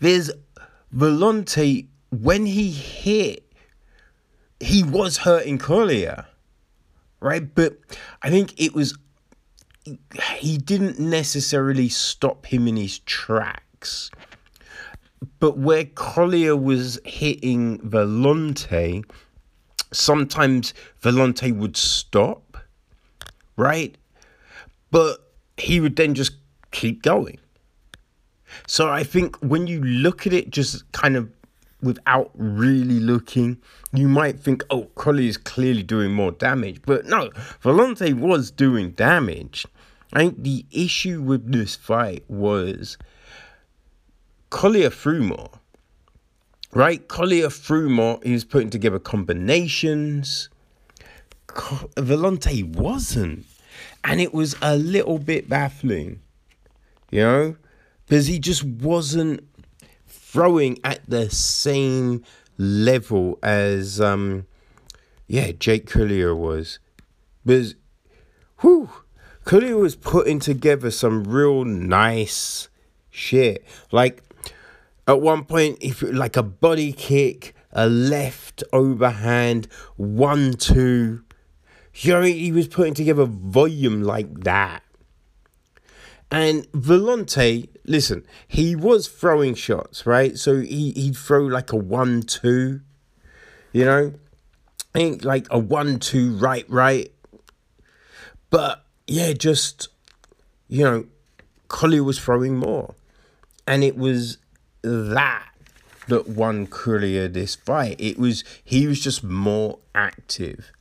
[0.00, 0.30] There's
[0.94, 3.51] Villante when he hit,
[4.62, 6.26] he was hurting Collier,
[7.20, 7.52] right?
[7.54, 7.78] But
[8.22, 8.96] I think it was
[10.38, 14.10] he didn't necessarily stop him in his tracks.
[15.40, 19.04] But where Collier was hitting Villante,
[19.92, 22.58] sometimes Villante would stop,
[23.56, 23.96] right?
[24.92, 26.32] But he would then just
[26.70, 27.38] keep going.
[28.68, 31.28] So I think when you look at it just kind of
[31.82, 33.58] without really looking,
[33.92, 36.80] you might think, oh, Collier is clearly doing more damage.
[36.86, 37.30] But no,
[37.62, 39.66] Villante was doing damage.
[40.12, 42.96] I think the issue with this fight was
[44.50, 45.50] Collier threw more.
[46.72, 47.06] Right?
[47.06, 48.18] Collier threw more.
[48.22, 50.48] He was putting together combinations.
[51.48, 53.44] Villante wasn't.
[54.04, 56.20] And it was a little bit baffling,
[57.10, 57.56] you know,
[58.06, 59.44] because he just wasn't
[60.32, 62.24] throwing at the same
[62.56, 64.46] level as, um,
[65.26, 66.78] yeah, Jake Collier was.
[67.44, 67.74] Because,
[68.60, 68.88] whew,
[69.44, 72.70] Collier was putting together some real nice
[73.10, 73.62] shit.
[73.90, 74.22] Like,
[75.06, 81.24] at one point, if like a body kick, a left overhand, one, two,
[81.94, 84.82] you know, he was putting together volume like that.
[86.30, 90.38] And Villante, listen, he was throwing shots, right?
[90.38, 92.80] So he, he'd throw like a one, two,
[93.72, 94.14] you know?
[94.94, 97.10] I think like a one, two, right, right.
[98.50, 99.88] But yeah, just,
[100.68, 101.06] you know,
[101.68, 102.94] Collier was throwing more.
[103.66, 104.38] And it was
[104.82, 105.46] that
[106.08, 107.96] that won Collier this fight.
[107.98, 110.72] It was, he was just more active.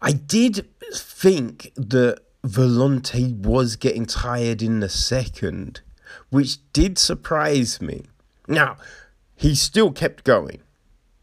[0.00, 5.80] I did think that Villante was getting tired in the second,
[6.30, 8.04] which did surprise me.
[8.48, 8.76] Now,
[9.36, 10.60] he still kept going,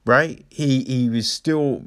[0.05, 0.45] right?
[0.49, 1.83] He he was still,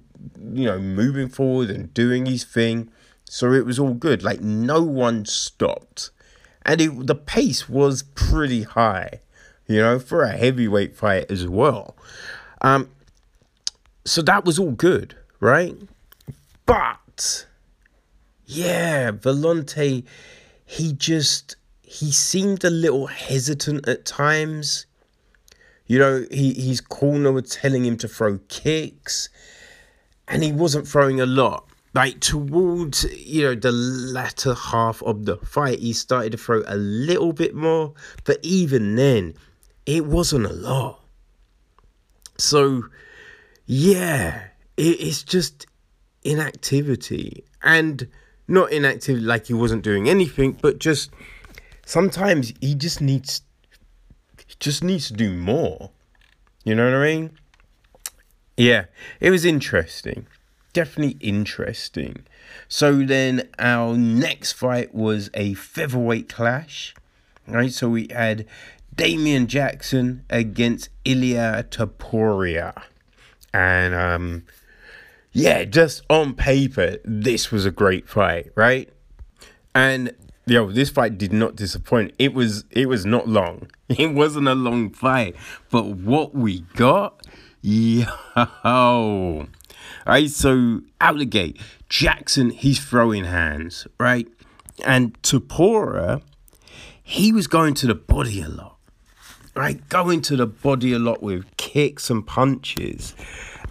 [0.52, 2.90] you know, moving forward and doing his thing.
[3.24, 4.22] So it was all good.
[4.22, 6.10] Like no one stopped.
[6.64, 9.20] And it, the pace was pretty high,
[9.66, 11.96] you know, for a heavyweight fight as well.
[12.60, 12.90] Um,
[14.04, 15.76] so that was all good, right?
[16.66, 17.46] But
[18.56, 20.04] yeah, Villante,
[20.64, 24.86] he just he seemed a little hesitant at times.
[25.86, 29.28] You know, he, his corner was telling him to throw kicks,
[30.26, 31.68] and he wasn't throwing a lot.
[31.94, 36.76] Like towards you know the latter half of the fight, he started to throw a
[36.76, 37.92] little bit more,
[38.24, 39.34] but even then,
[39.84, 41.00] it wasn't a lot.
[42.38, 42.84] So,
[43.66, 44.44] yeah,
[44.76, 45.66] it, it's just
[46.24, 48.08] inactivity and
[48.52, 51.10] not inactive like he wasn't doing anything, but just
[51.84, 53.42] sometimes he just needs
[54.46, 55.90] he just needs to do more.
[56.64, 57.30] You know what I mean?
[58.56, 58.84] Yeah,
[59.18, 60.26] it was interesting.
[60.72, 62.24] Definitely interesting.
[62.68, 66.94] So then our next fight was a featherweight clash.
[67.48, 67.72] Right?
[67.72, 68.46] So we had
[68.94, 72.82] Damon Jackson against Ilia Topuria.
[73.52, 74.44] And um
[75.32, 78.88] yeah, just on paper, this was a great fight, right?
[79.74, 80.14] And
[80.46, 82.14] yo, this fight did not disappoint.
[82.18, 83.68] It was it was not long.
[83.88, 85.36] It wasn't a long fight,
[85.70, 87.26] but what we got,
[87.60, 88.06] yo,
[90.06, 94.26] Right, so out the gate, Jackson, he's throwing hands, right?
[94.84, 96.22] And Topuria,
[97.02, 98.78] he was going to the body a lot,
[99.54, 99.86] right?
[99.88, 103.14] Going to the body a lot with kicks and punches.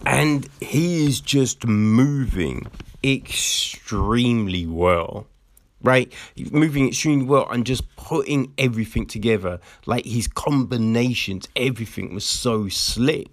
[0.04, 2.66] And he is just moving
[3.04, 5.26] extremely well
[5.82, 6.12] right?
[6.50, 9.60] Moving extremely well and just putting everything together.
[9.86, 13.28] Like his combinations, everything was so slick.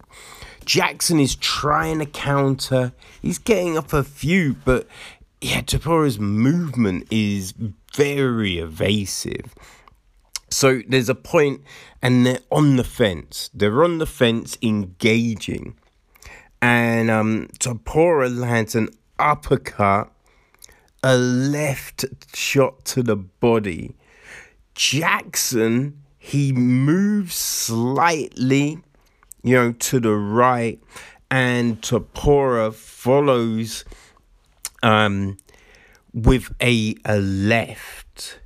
[0.65, 2.93] Jackson is trying to counter.
[3.21, 4.87] He's getting up a few, but
[5.41, 7.53] yeah, Topuria's movement is
[7.95, 9.53] very evasive.
[10.51, 11.61] So there's a point,
[12.01, 13.49] and they're on the fence.
[13.53, 15.75] They're on the fence, engaging,
[16.61, 20.11] and um, Topuria lands an uppercut
[21.03, 22.05] a left
[22.35, 23.95] shot to the body.
[24.75, 28.79] Jackson, he moves slightly,
[29.43, 30.79] you know, to the right,
[31.31, 33.85] and Topuria follows
[34.83, 35.37] um,
[36.13, 38.39] with a, a left,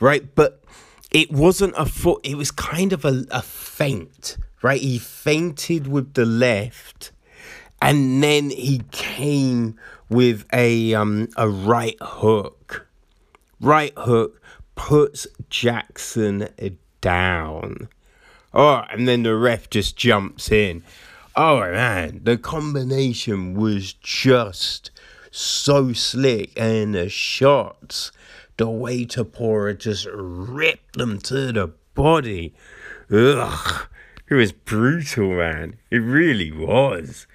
[0.00, 0.34] right?
[0.34, 0.62] But
[1.10, 4.80] it wasn't a foot, it was kind of a, a feint, right?
[4.80, 7.12] He feinted with the left,
[7.82, 9.76] and then he came
[10.08, 12.86] with a um a right hook.
[13.60, 14.40] Right hook
[14.76, 16.48] puts Jackson
[17.00, 17.88] down.
[18.54, 20.84] Oh, and then the ref just jumps in.
[21.34, 24.92] Oh man, the combination was just
[25.32, 28.12] so slick, and the shots,
[28.58, 32.54] the way Topuria just ripped them to the body.
[33.10, 33.88] Ugh,
[34.28, 35.76] it was brutal, man.
[35.90, 37.26] It really was.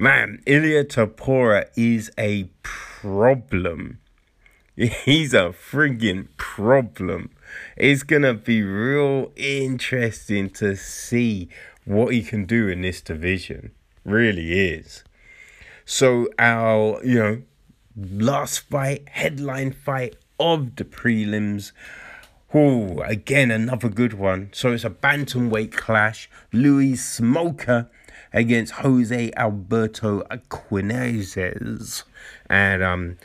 [0.00, 3.98] Man, Ilia Topuria is a problem.
[4.76, 7.30] He's a friggin' problem.
[7.76, 11.48] It's gonna be real interesting to see
[11.84, 13.72] what he can do in this division.
[14.04, 15.02] Really is.
[15.84, 17.42] So our, you know,
[17.96, 21.72] last fight, headline fight of the prelims.
[22.54, 24.50] Oh, again, another good one.
[24.52, 26.30] So it's a bantamweight clash.
[26.52, 27.88] Louis Smolka
[28.32, 32.04] against Jose Alberto Quinonez.
[32.48, 33.18] And um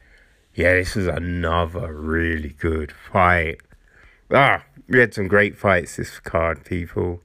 [0.56, 3.60] yeah, this is another really good fight.
[4.32, 7.22] Ah, we had some great fights this card, people.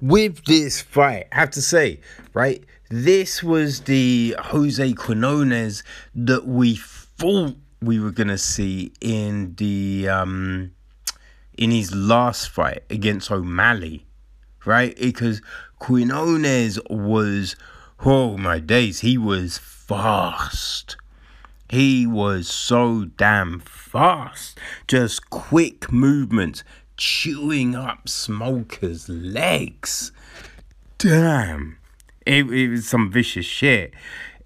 [0.00, 2.00] With this fight, I have to say,
[2.32, 5.82] right, this was the Jose Quinonez
[6.14, 10.72] that we thought we were gonna see in the um
[11.56, 14.06] in his last fight against O'Malley,
[14.64, 14.96] right?
[14.96, 15.42] Because
[15.80, 17.56] Quinonez was,
[18.04, 20.96] oh my days, he was fast.
[21.68, 24.58] He was so damn fast.
[24.86, 26.64] Just quick movements,
[26.96, 30.12] chewing up Smolka's legs.
[30.98, 31.78] Damn.
[32.26, 33.94] It, it was some vicious shit.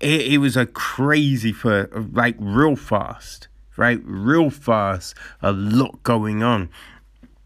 [0.00, 4.00] It, it was a crazy for, like, real fast, right?
[4.04, 5.14] Real fast.
[5.40, 6.68] A lot going on.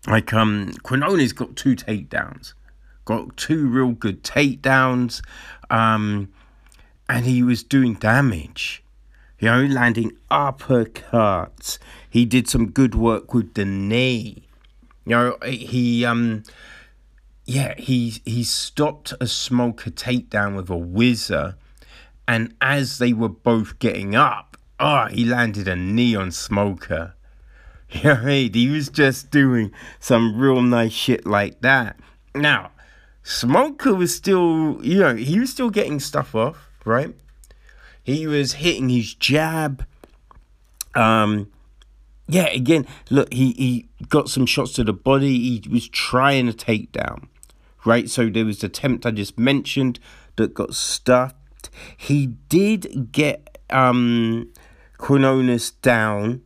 [0.06, 2.54] Like, um, Quinonez got two takedowns
[3.06, 5.22] got two real good takedowns,
[5.70, 6.28] um,
[7.08, 8.82] and he was doing damage.
[9.38, 11.78] You know, landing uppercuts.
[12.08, 14.44] He did some good work with the knee.
[15.06, 16.42] You know, he um,
[17.46, 21.56] yeah, he he stopped a Smolka takedown with a whizzer,
[22.26, 27.12] and as they were both getting up, ah, oh, he landed a knee on Smolka.
[27.88, 31.96] You know, he was just doing some real nice shit like that.
[32.34, 32.72] Now,
[33.26, 37.12] Smolka was still, you know, he was still getting stuff off, right?
[38.04, 39.84] He was hitting his jab.
[40.94, 41.50] Um,
[42.28, 45.58] yeah, again, look, he, he got some shots to the body.
[45.58, 47.28] He was trying to take down,
[47.84, 48.08] right?
[48.08, 49.98] So there was the attempt I just mentioned
[50.36, 51.68] that got stuffed.
[51.96, 54.52] He did get um,
[54.98, 56.42] Quinonez down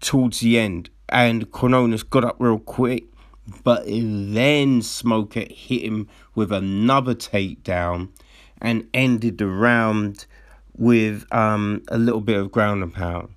[0.00, 3.04] towards the end, and Quinonez got up real quick
[3.62, 8.08] but then Smolka hit him with another takedown
[8.60, 10.26] and ended the round
[10.76, 13.28] with um, a little bit of ground and pound.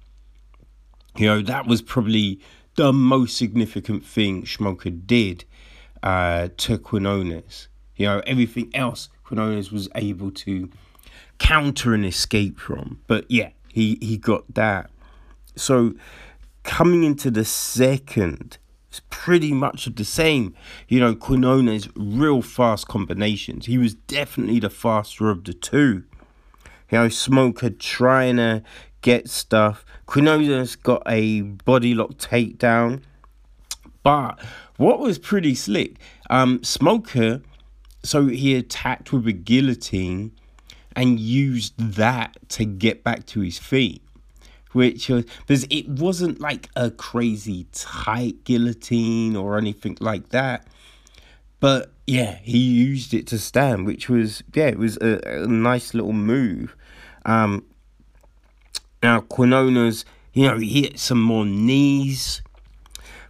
[1.15, 2.39] You know, that was probably
[2.75, 5.45] the most significant thing Smolka did
[6.01, 7.67] uh, to Quinonez.
[7.95, 10.69] You know, everything else Quinonez was able to
[11.37, 13.01] counter and escape from.
[13.07, 14.89] But yeah, he, he got that.
[15.55, 15.93] So
[16.63, 18.58] coming into the second,
[18.89, 20.55] it's pretty much the same.
[20.87, 23.67] You know, Quinonez real fast combinations.
[23.67, 26.03] He was definitely the faster of the two.
[26.91, 28.63] You know, Smolka trying to
[29.01, 29.85] get stuff.
[30.07, 33.03] Quinonez got a body lock takedown.
[34.01, 34.39] But
[34.77, 35.97] what was pretty slick,
[36.29, 37.43] um, Smolka,
[38.03, 40.31] so he attacked with a guillotine
[40.95, 44.01] and used that to get back to his feet.
[44.71, 50.67] Which was because it wasn't like a crazy tight guillotine or anything like that.
[51.59, 55.93] But yeah, he used it to stand, which was yeah, it was a, a nice
[55.93, 56.75] little move.
[57.25, 57.65] Um,
[59.03, 62.41] now Quinonez, you know, he hit some more knees,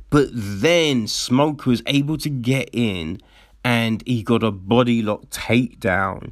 [0.09, 3.21] but then Smolka was able to get in,
[3.63, 6.31] and he got a body lock takedown,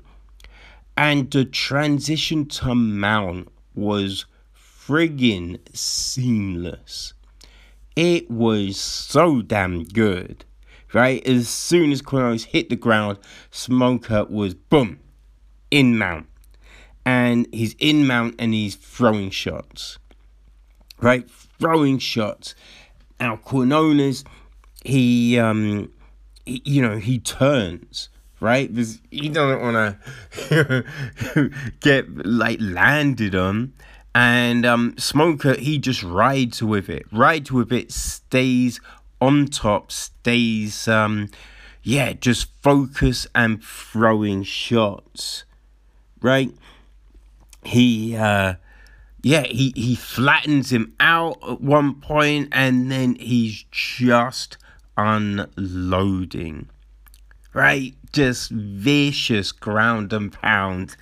[0.95, 4.25] and the transition to mount was
[4.87, 7.13] friggin' seamless.
[7.95, 10.45] It was so damn good,
[10.93, 11.25] right?
[11.27, 13.17] As soon as Quinonez hit the ground,
[13.51, 14.99] Smolka was boom
[15.71, 16.27] in mount
[17.07, 19.97] and he's in mount and he's throwing shots.
[20.99, 21.29] Right?
[21.57, 22.53] Throwing shots.
[23.17, 24.25] Now Quinonez,
[24.83, 25.89] he um
[26.45, 28.09] he, you know, he turns,
[28.41, 28.69] right?
[28.69, 29.97] Because he doesn't wanna
[31.79, 33.71] get like landed on.
[34.17, 37.05] And um Smolka, he just rides with it.
[37.11, 38.81] Rides with it, stays
[39.21, 41.29] on top, stays um
[41.83, 45.43] yeah, just focus and throwing shots.
[46.19, 46.51] Right?
[47.67, 48.55] he uh
[49.21, 54.57] yeah he he flattens him out at one point and then he's just
[54.95, 56.69] unloading
[57.53, 60.95] right just vicious ground and pound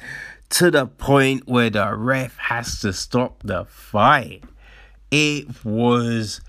[0.50, 4.43] to the point where the ref has to stop the fight
[5.12, 6.41] it was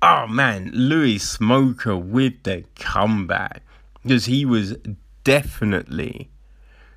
[0.00, 3.62] oh man louis smolka with the comeback
[4.02, 4.76] because he was
[5.24, 6.28] definitely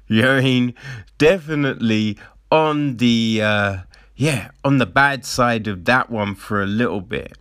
[0.08, 0.74] you know I mean?
[1.18, 2.18] Definitely
[2.52, 3.78] on the uh,
[4.16, 7.38] yeah on the bad side of that one for a little bit.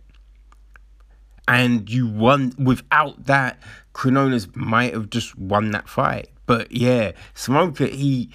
[1.47, 3.59] And you won without that,
[3.93, 6.29] Quinonez might have just won that fight.
[6.47, 8.31] But yeah, Smolka, he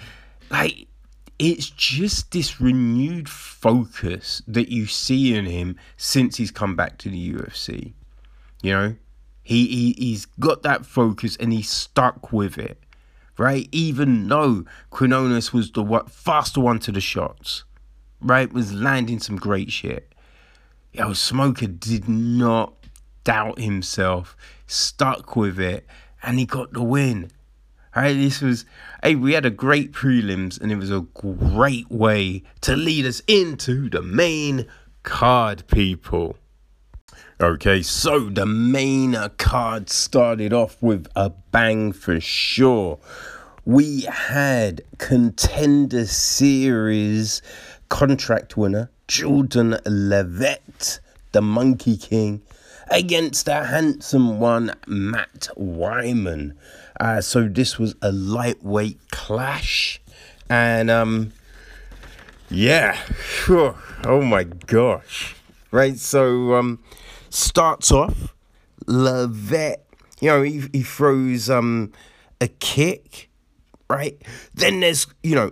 [0.51, 0.87] like
[1.39, 7.09] it's just this renewed focus that you see in him since he's come back to
[7.09, 7.93] the UFC.
[8.61, 8.95] You know,
[9.41, 12.81] he, he he's got that focus and he's stuck with it
[13.41, 13.67] right?
[13.71, 17.63] Even though Quinonez was the what faster one to the shots,
[18.21, 18.53] right?
[18.53, 20.13] Was landing some great shit.
[20.93, 22.73] Yo, Smolka did not
[23.23, 24.37] doubt himself,
[24.67, 25.87] stuck with it,
[26.21, 27.31] and he got the win.
[27.95, 28.65] Right, this was
[29.03, 33.21] hey, we had a great prelims, and it was a great way to lead us
[33.27, 34.67] into the main
[35.03, 36.37] card, people.
[37.39, 42.99] Okay, so the main card started off with a bang for sure.
[43.65, 47.41] We had contender series
[47.89, 50.99] contract winner Jordan Leavitt,
[51.31, 52.43] the Monkey King,
[52.91, 56.55] against the handsome one Matt Wiman.
[57.01, 59.99] Uh, so this was a lightweight clash,
[60.47, 61.33] and um,
[62.47, 62.95] yeah,
[63.49, 65.35] oh my gosh,
[65.71, 65.97] right?
[65.97, 66.79] So um
[67.31, 68.35] starts off,
[68.85, 69.83] Leavitt,
[70.19, 71.91] you know, he, he throws um,
[72.39, 73.29] a kick,
[73.89, 74.21] right?
[74.53, 75.51] Then there's, you know,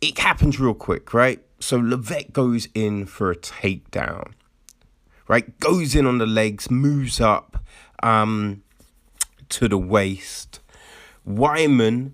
[0.00, 1.40] it happens real quick, right?
[1.58, 4.32] So Leavitt goes in for a takedown,
[5.26, 5.58] right?
[5.58, 7.64] Goes in on the legs, moves up
[8.02, 8.62] um,
[9.50, 10.60] to the waist.
[11.26, 12.12] Wiman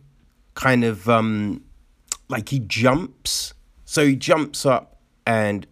[0.55, 1.65] kind of um,
[2.29, 3.55] like he jumps.
[3.85, 5.67] So he jumps up and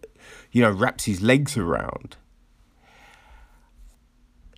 [0.51, 2.17] you know, wraps his legs around.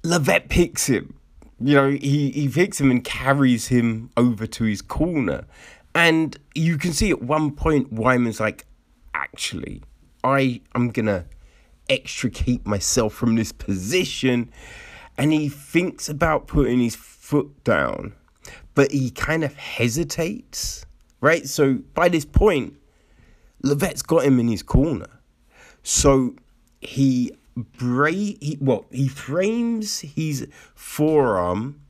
[0.04, 1.16] Leavitt picks him.
[1.60, 5.46] You know, he, he picks him and carries him over to his corner.
[5.94, 8.66] And you can see at one point Wiman's like,
[9.14, 9.84] actually,
[10.24, 11.26] I am gonna
[11.90, 14.52] extricate myself from this position.
[15.18, 18.14] And he thinks about putting his foot down,
[18.74, 20.86] but he kind of hesitates,
[21.20, 21.48] right?
[21.48, 22.76] So by this point,
[23.62, 25.20] Leavitt's got him in his corner.
[25.84, 26.36] So
[26.80, 31.82] he bra- he well he frames his forearm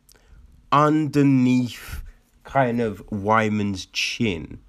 [0.71, 2.03] underneath
[2.43, 4.59] kind of Wiman's chin,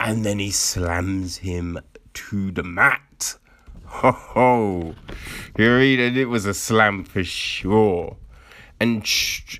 [0.00, 1.78] and then he slams him
[2.14, 3.02] to the mat.
[3.88, 4.94] Ho ho!
[5.56, 8.16] You read it was a slam for sure.
[8.78, 9.02] And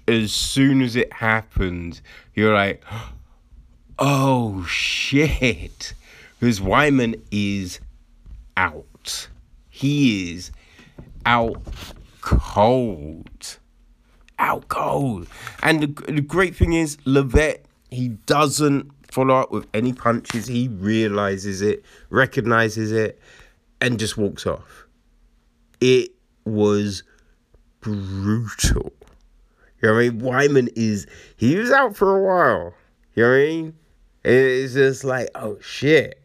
[0.06, 2.00] as soon as it happened,
[2.34, 2.84] you're like,
[3.98, 5.94] oh shit.
[6.38, 7.80] Because Wiman is
[8.56, 9.28] out.
[9.68, 10.52] He is
[11.26, 11.60] out
[12.20, 13.58] cold.
[14.38, 15.26] Out cold.
[15.64, 20.46] And the, the great thing is, Leavitt, he doesn't follow up with any punches.
[20.46, 23.20] He realizes it, recognizes it,
[23.80, 24.86] and just walks off.
[25.80, 26.10] It
[26.44, 27.02] was
[27.80, 28.92] brutal.
[29.80, 30.20] You know what I mean?
[30.20, 31.06] Wiman is,
[31.36, 32.74] he was out for a while.
[33.14, 33.74] You know what I mean?
[34.24, 36.20] It's just like, oh shit.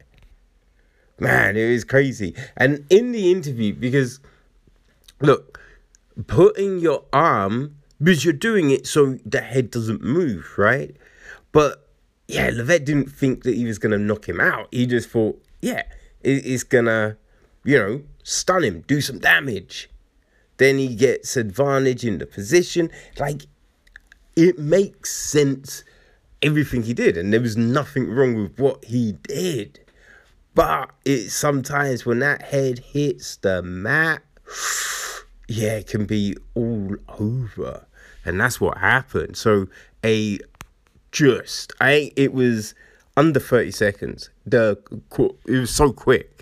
[1.19, 2.35] Man, it was crazy.
[2.57, 4.19] And in the interview, because
[5.21, 5.59] look,
[6.27, 10.95] putting your arm because you're doing it so the head doesn't move, right?
[11.51, 11.89] But
[12.27, 14.67] yeah, Leavitt didn't think that he was gonna knock him out.
[14.71, 15.83] He just thought, yeah,
[16.21, 17.17] it's gonna,
[17.63, 19.89] you know, stun him, do some damage.
[20.57, 22.89] Then he gets advantage in the position.
[23.17, 23.43] Like,
[24.35, 25.83] it makes sense
[26.41, 29.79] everything he did, and there was nothing wrong with what he did.
[30.55, 34.21] But it sometimes when that head hits the mat,
[35.47, 37.85] yeah, it can be all over.
[38.25, 39.35] And that's what happened.
[39.35, 39.67] So
[40.03, 40.39] a
[41.11, 42.75] just I it was
[43.17, 44.29] under 30 seconds.
[44.45, 44.77] The
[45.47, 46.32] it was so quick.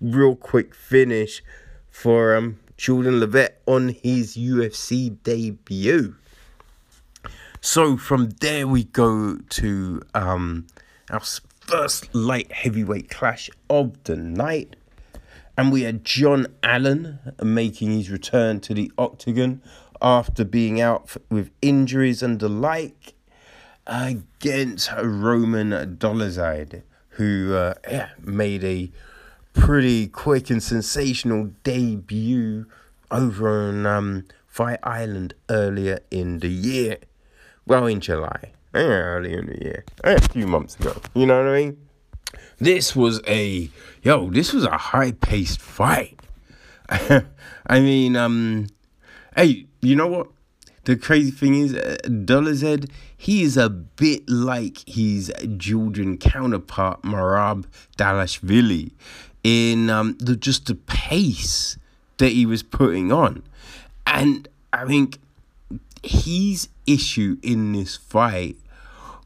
[0.00, 1.42] Real quick finish
[1.90, 6.14] for um Jordan Leavitt on his UFC debut.
[7.60, 10.66] So from there we go to um
[11.10, 11.22] our
[11.60, 14.76] first light heavyweight clash of the night.
[15.56, 19.60] And we had John Allan making his return to the octagon
[20.00, 23.14] after being out with injuries and the like
[23.86, 28.92] against Roman Dolidze, who uh, yeah, made a
[29.58, 32.66] pretty quick and sensational debut
[33.10, 36.98] over on um, Fight Island earlier in the year.
[37.66, 38.52] Well, in July.
[38.74, 39.84] Yeah, early in the year.
[40.04, 40.94] A few months ago.
[41.14, 41.88] You know what I mean?
[42.58, 43.70] This was a
[44.02, 46.18] yo, this was a high paced fight.
[46.88, 48.68] I mean, um
[49.36, 50.28] hey, you know what?
[50.84, 57.66] The crazy thing is, uh, Dolidze, he is a bit like his Georgian counterpart, Merab
[57.98, 58.92] Dvalishvili,
[59.44, 61.76] in um, the just the pace
[62.18, 63.42] that he was putting on.
[64.06, 65.18] And I think
[66.02, 68.56] his issue in this fight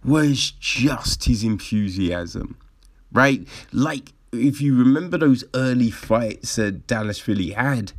[0.05, 2.57] was just his enthusiasm,
[3.13, 3.47] right?
[3.73, 7.93] Like, if you remember those early fights that Dallas really had,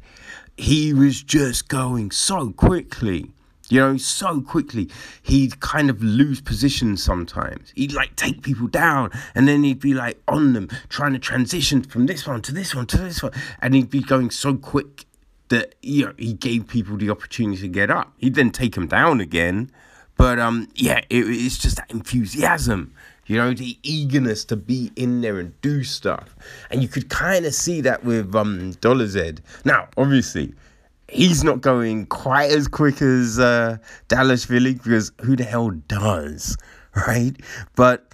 [0.58, 3.32] he was just going so quickly.
[3.74, 4.88] You know, so quickly.
[5.24, 7.74] He'd kind of lose position sometimes.
[7.76, 11.82] He'd like take people down and then he'd be like on them, trying to transition
[11.82, 13.32] from this one to this one to this one.
[13.64, 15.06] And he'd be going so quick
[15.50, 18.14] that, you know, he gave people the opportunity to get up.
[18.20, 19.72] He'd then take them down again.
[20.18, 22.94] But um, yeah, it, it's just that enthusiasm
[23.26, 26.36] you know, the eagerness to be in there and do stuff.
[26.70, 29.40] And you could kind of see that with um, Dolidze.
[29.64, 30.54] Now, obviously,
[31.10, 33.78] he's not going quite as quick as uh,
[34.10, 36.58] Dvalishvili because who the hell does,
[37.08, 37.36] right?
[37.76, 38.12] But,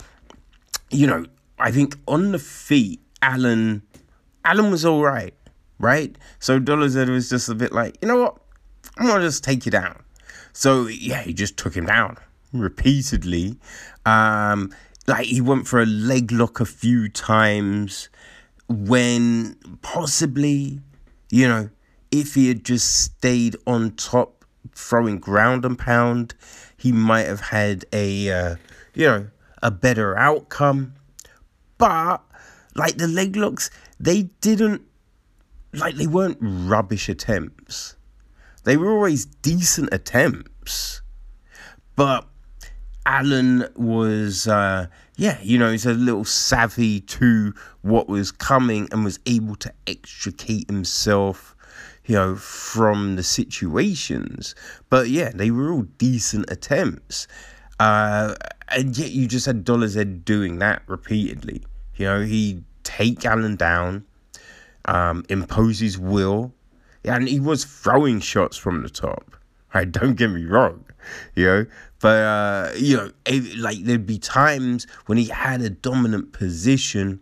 [0.89, 1.25] you know,
[1.57, 3.83] I think on the feet, Allan,
[4.45, 5.33] Allan was all right,
[5.79, 6.15] right?
[6.39, 8.37] So Dolidze was just a bit like, you know what?
[8.97, 10.03] I'm to just take you down.
[10.53, 12.17] So, yeah, he just took him down
[12.53, 13.57] repeatedly.
[14.05, 14.73] Um,
[15.07, 18.09] like he went for a leg lock a few times
[18.67, 20.79] when possibly,
[21.31, 21.69] you know,
[22.11, 26.33] if he had just stayed on top throwing ground and pound,
[26.77, 28.55] he might have had a, uh,
[28.93, 29.27] you know,
[29.61, 30.93] a better outcome.
[31.77, 32.21] But,
[32.75, 34.81] like, the leg locks, they didn't,
[35.73, 37.95] like, they weren't rubbish attempts.
[38.63, 41.01] They were always decent attempts.
[41.95, 42.27] But
[43.05, 49.03] Allan was, uh, yeah, you know, he's a little savvy to what was coming and
[49.03, 51.55] was able to extricate himself,
[52.09, 54.55] you know, from the situations.
[54.89, 57.27] But yeah, they were all decent attempts.
[57.79, 58.33] Uh,
[58.69, 61.61] and yet you just had Dolidze doing that repeatedly.
[61.97, 64.05] You know, he'd take Allan down,
[64.85, 66.51] um, impose his will,
[67.05, 69.25] and he was throwing shots from the top.
[69.71, 70.83] Right, don't get me wrong,
[71.35, 71.65] you know,
[71.99, 77.21] but uh, you know, it, like there'd be times when he had a dominant position,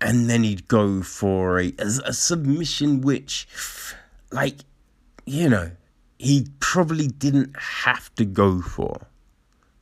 [0.00, 3.46] and then he'd go for a, a, a submission which,
[4.36, 4.60] like,
[5.24, 5.70] you know,
[6.18, 9.08] he probably didn't have to go for,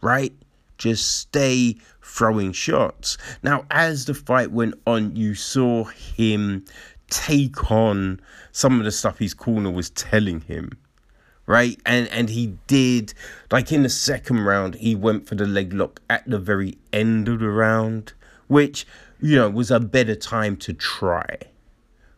[0.01, 0.33] right?
[0.79, 3.19] Just stay throwing shots.
[3.43, 6.65] Now, as the fight went on, you saw him
[7.11, 8.21] take on
[8.53, 10.79] some of the stuff his corner was telling him
[11.47, 11.79] right?
[11.85, 13.13] And and he did
[13.51, 17.29] like in the second round, he went for the leg lock at the very end
[17.29, 18.15] of the round,
[18.49, 18.87] which
[19.21, 21.37] you know was a better time to try,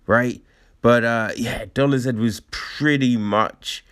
[0.07, 0.43] right?
[0.87, 3.84] But uh, yeah, Dolidze was pretty much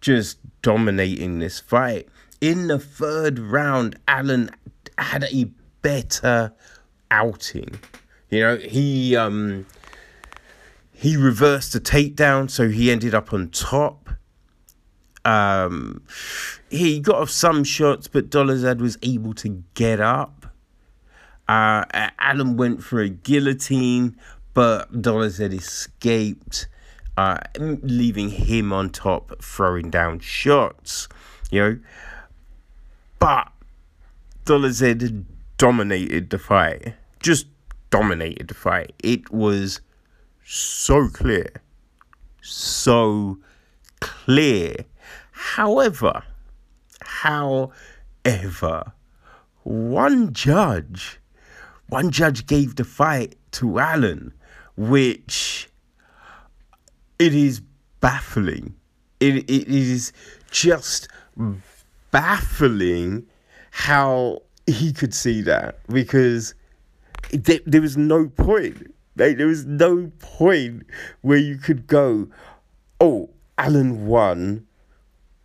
[0.00, 2.08] just dominating this fight.
[2.40, 4.50] In the third round, Allan
[4.98, 5.50] had a
[5.82, 6.52] better
[7.10, 7.80] outing.
[8.30, 9.66] You know, he um
[10.92, 14.08] he reversed the takedown, so he ended up on top
[15.24, 16.02] Um,
[16.70, 20.46] he got off some shots, but Dolidze was able to get up.
[21.48, 21.84] Uh,
[22.20, 24.16] Allan went for a guillotine,
[24.58, 26.66] but Dolidze escaped,
[27.16, 31.06] uh, leaving him on top, throwing down shots.
[31.52, 31.78] You know,
[33.20, 33.52] but
[34.46, 35.24] Dolidze
[35.58, 36.94] dominated the fight.
[37.20, 37.46] Just
[37.90, 38.94] dominated the fight.
[38.98, 39.80] It was
[40.44, 41.52] so clear.
[42.42, 43.38] So
[44.00, 44.74] clear.
[45.30, 46.24] However,
[47.00, 48.92] however,
[49.62, 51.20] one judge,
[51.88, 54.32] one judge gave the fight to Allan,
[54.76, 55.68] which
[57.18, 57.60] it is
[58.00, 58.74] baffling.
[59.20, 60.12] It, it is
[60.50, 61.08] just
[62.10, 63.26] baffling
[63.70, 66.54] how he could see that because
[67.32, 68.94] there, there was no point.
[69.16, 70.84] Like, there was no point
[71.22, 72.28] where you could go,
[73.00, 74.66] oh, Allan won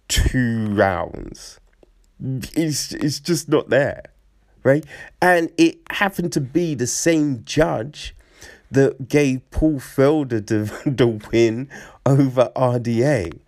[0.07, 1.59] two rounds.
[2.21, 4.03] It's, it's just not there,
[4.63, 4.85] right?
[5.21, 8.15] And it happened to be the same judge
[8.71, 11.69] that gave Paul Felder the, the win
[12.05, 13.39] over RDA.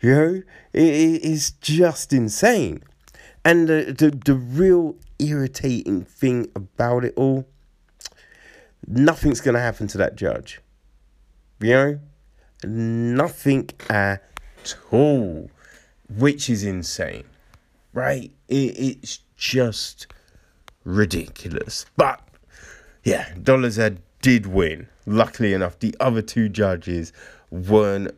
[0.00, 2.82] You know, it, it's just insane.
[3.44, 7.46] And the, the, the real irritating thing about it all,
[8.86, 10.60] nothing's going to happen to that judge.
[11.60, 12.00] You know?
[12.64, 14.22] Nothing at
[14.90, 15.50] all.
[16.08, 17.24] Which is insane.
[17.92, 18.30] Right?
[18.48, 20.06] It, it's just
[20.84, 21.86] ridiculous.
[21.96, 22.20] But,
[23.02, 24.88] yeah, Dolidze did win.
[25.06, 27.12] Luckily enough, the other two judges
[27.50, 28.14] weren't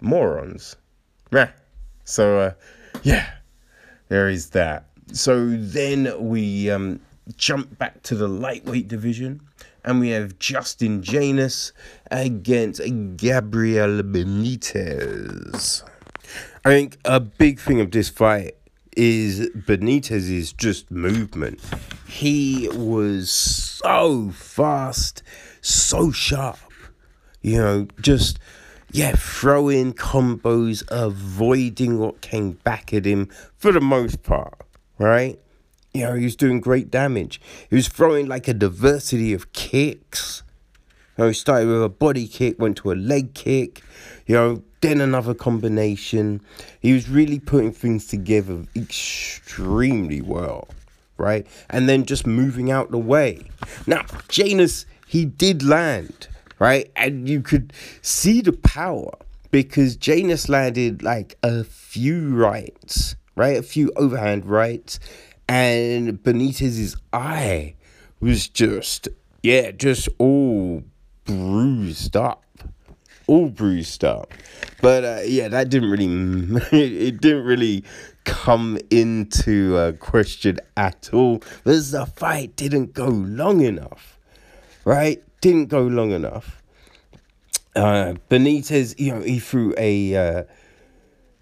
[0.00, 0.76] morons.
[1.32, 1.50] Yeah.
[2.04, 2.52] So, uh,
[3.02, 3.30] yeah,
[4.08, 4.86] there is that.
[5.12, 7.00] So then we um,
[7.36, 9.40] jump back to the lightweight division
[9.84, 11.72] and we have Justin Janus
[12.10, 12.80] against
[13.16, 15.82] Gabriel Benitez.
[16.64, 18.56] I think a big thing of this fight
[18.96, 21.60] is Benitez's just movement.
[22.08, 25.22] He was so fast,
[25.60, 26.58] so sharp.
[27.40, 28.38] You know, just
[28.92, 34.54] yeah, throwing combos, avoiding what came back at him for the most part,
[34.98, 35.38] right?
[35.94, 37.40] You know, he was doing great damage.
[37.70, 40.42] He was throwing like a diversity of kicks.
[41.16, 43.82] You know, he started with a body kick, went to a leg kick,
[44.26, 46.42] you know, then another combination.
[46.80, 50.68] He was really putting things together extremely well,
[51.16, 51.46] right?
[51.70, 53.46] And then just moving out the way.
[53.86, 56.28] Now, Janus, he did land
[56.62, 56.92] right?
[56.94, 57.72] And you could
[58.02, 59.10] see the power
[59.50, 63.56] because Janus landed like a few rights, right?
[63.56, 65.00] A few overhand rights,
[65.48, 67.74] and Benitez's eye
[68.20, 69.08] was just,
[69.42, 70.84] yeah, just all
[71.24, 72.44] bruised up.
[73.26, 74.32] All bruised up,
[74.80, 76.06] but uh, yeah, that didn't really,
[76.72, 77.84] it didn't really
[78.24, 84.18] come into question at all because the fight didn't go long enough,
[84.84, 85.22] right?
[85.42, 86.62] didn't go long enough.
[87.76, 90.44] Uh, Benitez, you know, he threw a uh,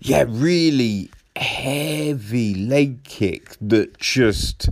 [0.00, 4.68] yeah really heavy leg kick that just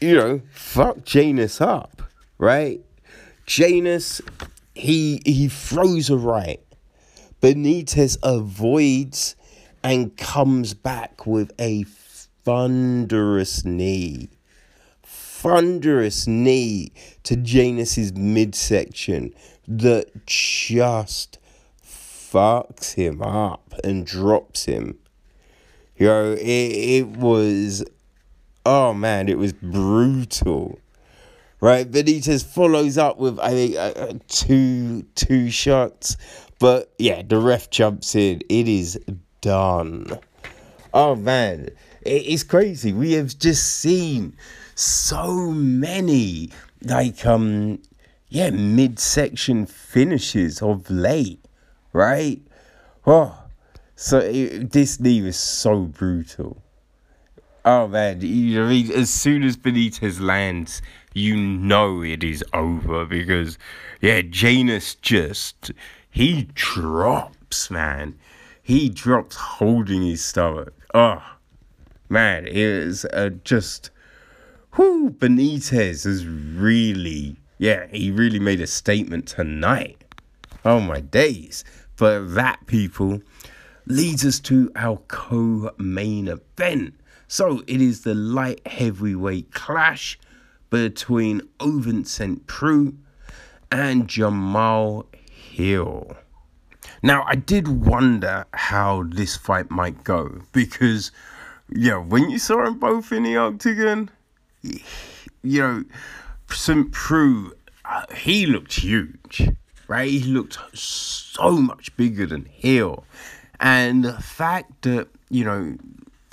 [0.00, 2.02] you know fucked Janus up,
[2.38, 2.80] right?
[3.44, 4.22] Janus,
[4.76, 6.60] he he throws a right.
[7.40, 9.36] Benitez avoids
[9.82, 14.30] and comes back with a thunderous knee
[15.46, 16.90] thunderous knee
[17.22, 19.32] to Janus's midsection
[19.68, 21.38] that just
[21.84, 24.98] fucks him up and drops him.
[25.96, 27.84] You know, it, it was,
[28.64, 30.80] oh man, it was brutal.
[31.66, 36.16] Right, Benitez follows up with I think uh, uh two two shots,
[36.60, 38.40] but yeah, the ref jumps in.
[38.48, 38.96] It is
[39.40, 40.06] done.
[40.94, 41.70] Oh man,
[42.02, 42.92] it's crazy.
[42.92, 44.36] We have just seen
[44.76, 46.50] so many
[46.82, 47.82] like um
[48.28, 51.44] yeah midsection finishes of late,
[51.92, 52.40] right?
[53.04, 53.36] Oh,
[53.96, 56.62] so it, this knee is so brutal.
[57.66, 60.80] Oh man, I mean, as soon as Benitez lands,
[61.14, 63.58] you know it is over because
[64.00, 65.72] yeah, Janus just
[66.08, 68.16] he drops, man.
[68.62, 70.74] He drops holding his stomach.
[70.94, 71.24] Oh
[72.08, 73.90] man, it is uh, just
[74.76, 80.04] whoo, Benitez is really, yeah, he really made a statement tonight.
[80.64, 81.64] Oh my days.
[81.96, 83.22] But that, people,
[83.86, 86.94] leads us to our co main event.
[87.28, 90.18] So it is the light heavyweight clash
[90.70, 92.46] between Ovince St.
[92.46, 92.94] Preux
[93.70, 96.16] and Jamahal Hill.
[97.02, 101.10] Now, I did wonder how this fight might go because,
[101.68, 104.10] yeah, when you saw them both in the octagon,
[104.62, 105.84] you know,
[106.50, 106.90] St.
[106.92, 107.52] Preux,
[107.84, 109.50] uh, he looked huge,
[109.88, 110.10] right?
[110.10, 113.04] He looked so much bigger than Hill.
[113.60, 115.76] And the fact that, you know,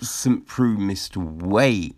[0.09, 0.45] St.
[0.45, 1.95] Preux missed weight,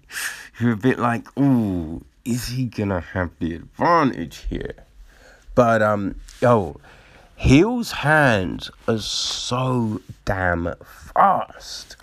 [0.59, 4.85] you're a bit like, ooh, is he gonna have the advantage here?
[5.53, 6.77] But um, oh,
[7.35, 11.97] Hill's hands are so damn fast.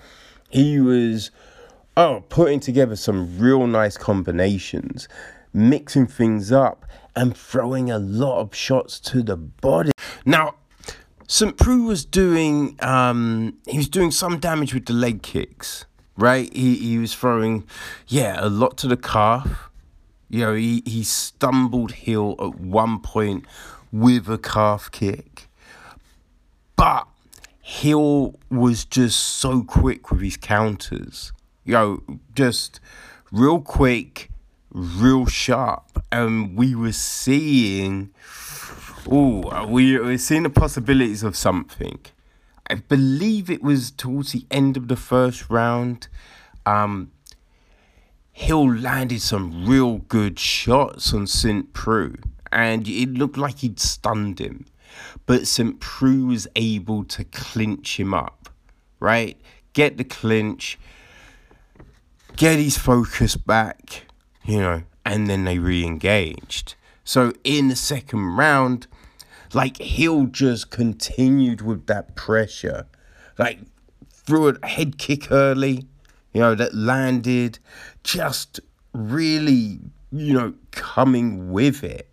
[0.49, 1.31] He was
[1.97, 5.09] oh putting together some real nice combinations,
[5.53, 6.87] mixing things up,
[7.17, 9.91] and throwing a lot of shots to the body.
[10.25, 10.55] Now,
[11.27, 11.57] St.
[11.57, 15.87] Preux was doing um, he was doing some damage with the leg kicks,
[16.17, 16.53] right?
[16.55, 17.65] He he was throwing,
[18.07, 19.71] yeah, a lot to the calf
[20.33, 23.45] you know, he, he stumbled Hill at one point
[23.93, 25.47] with a calf kick.
[26.75, 27.07] But
[27.61, 31.33] Hill was just so quick with his counters.
[31.67, 32.03] You know,
[32.35, 32.81] just
[33.31, 34.31] real quick,
[34.71, 36.03] real sharp.
[36.11, 38.09] And we were seeing,
[39.11, 41.99] oh, we were seeing the possibilities of something.
[42.73, 46.09] I believe it was towards the end of the first round.
[46.65, 47.13] Um,
[48.33, 51.75] Hill landed some real good shots on St.
[51.75, 52.15] Preux,
[52.51, 54.65] and it looked like he'd stunned him.
[55.27, 55.81] But St.
[55.81, 58.49] Preux was able to clinch him up,
[59.01, 59.39] right?
[59.75, 60.79] Get the clinch,
[62.37, 64.07] get his focus back,
[64.47, 66.75] you know, and then they re engaged.
[67.05, 68.87] So in the second round,
[69.55, 72.87] like Hill just continued with that pressure,
[73.39, 73.61] like
[74.11, 75.87] threw a head kick early,
[76.33, 77.59] you know, that landed
[78.05, 78.61] just
[78.93, 79.81] really,
[80.11, 82.09] you know, coming with it.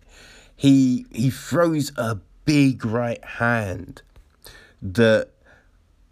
[0.56, 4.02] He he throws a big right hand
[4.82, 5.30] that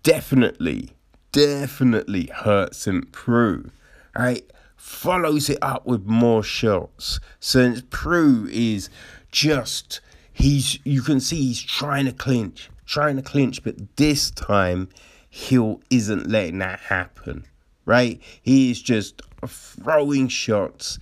[0.02, 0.90] definitely,
[1.32, 3.10] definitely hurts St.
[3.12, 3.70] Preux.
[4.16, 4.50] Right?
[4.76, 7.20] Follows it up with more shots.
[7.40, 7.90] St.
[7.90, 8.88] Preux is
[9.30, 10.00] just
[10.38, 14.88] he's you can see he's trying to clinch, trying to clinch, but this time
[15.28, 17.44] Hill isn't letting that happen
[17.88, 18.20] right?
[18.42, 20.98] He is just throwing shots,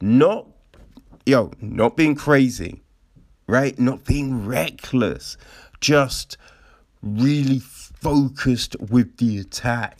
[0.00, 0.46] not
[1.26, 2.82] yo, not being crazy,
[3.46, 3.78] right?
[3.78, 5.36] Not being reckless,
[5.80, 6.38] just
[7.02, 9.98] really focused with the attack.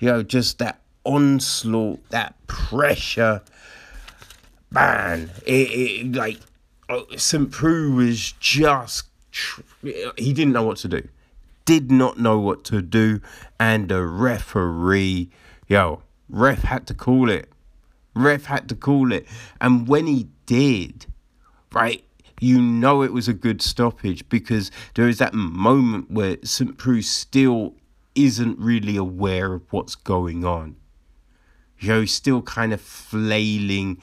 [0.00, 3.40] You know, just that onslaught, that pressure.
[4.70, 6.40] Man, it, it like
[6.90, 7.50] Uh, St.
[7.50, 9.04] Preux was just
[9.82, 11.08] he didn't know what to do.
[11.64, 13.20] Did not know what to do,
[13.58, 15.30] and the referee
[15.70, 17.48] yo, ref had to call it.
[18.14, 19.26] Ref had to call it.
[19.60, 21.06] And when he did,
[21.72, 22.04] right,
[22.40, 26.76] you know it was a good stoppage because there is that moment where St.
[26.76, 27.74] Preux still
[28.16, 30.76] isn't really aware of what's going on.
[31.78, 34.02] You know, still kind of flailing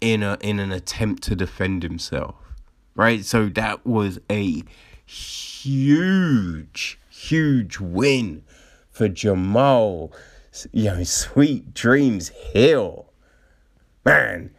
[0.00, 2.34] in a in an attempt to defend himself.
[2.94, 3.24] Right?
[3.24, 4.62] So that was a
[5.04, 8.42] huge, huge win
[8.90, 10.12] for Jamahal
[10.72, 13.06] you know, Sweet Dreams Hill.
[14.04, 14.50] Man.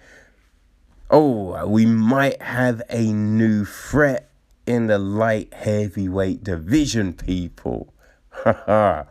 [1.09, 4.29] Oh, we might have a new threat
[4.65, 7.93] in the light heavyweight division, people.
[8.29, 9.05] Haha.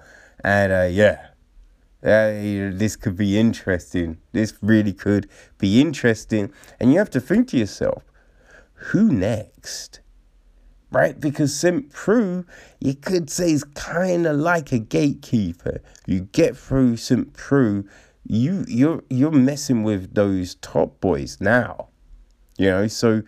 [0.44, 1.25] and uh, yeah.
[2.02, 4.18] Uh, this could be interesting.
[4.32, 5.28] This really could
[5.58, 6.52] be interesting.
[6.78, 8.04] And you have to think to yourself,
[8.74, 10.00] who next?
[10.90, 11.20] right?
[11.20, 11.92] Because St.
[11.92, 12.44] Preux,
[12.80, 15.80] you could say, is kind of like a gatekeeper.
[16.06, 17.32] You get through St.
[17.32, 17.84] Preux,
[18.28, 21.88] you you're you're messing with those top boys now,
[22.58, 22.86] you know.
[22.88, 23.22] So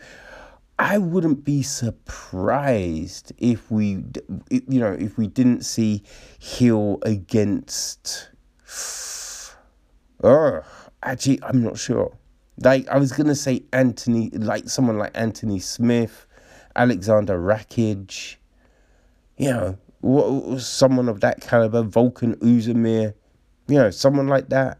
[0.78, 4.02] I wouldn't be surprised if we,
[4.50, 6.02] you know, if we didn't see
[6.38, 8.30] Hill against.
[10.22, 10.62] Oh,
[11.02, 12.16] actually, I'm not sure.
[12.60, 16.26] Like I was gonna say Anthony, like someone like Anthony Smith
[16.78, 18.36] Alexander Rakic,
[19.36, 23.14] you know, what, someone of that caliber, Volkan Oezdemir,
[23.66, 24.78] you know, someone like that.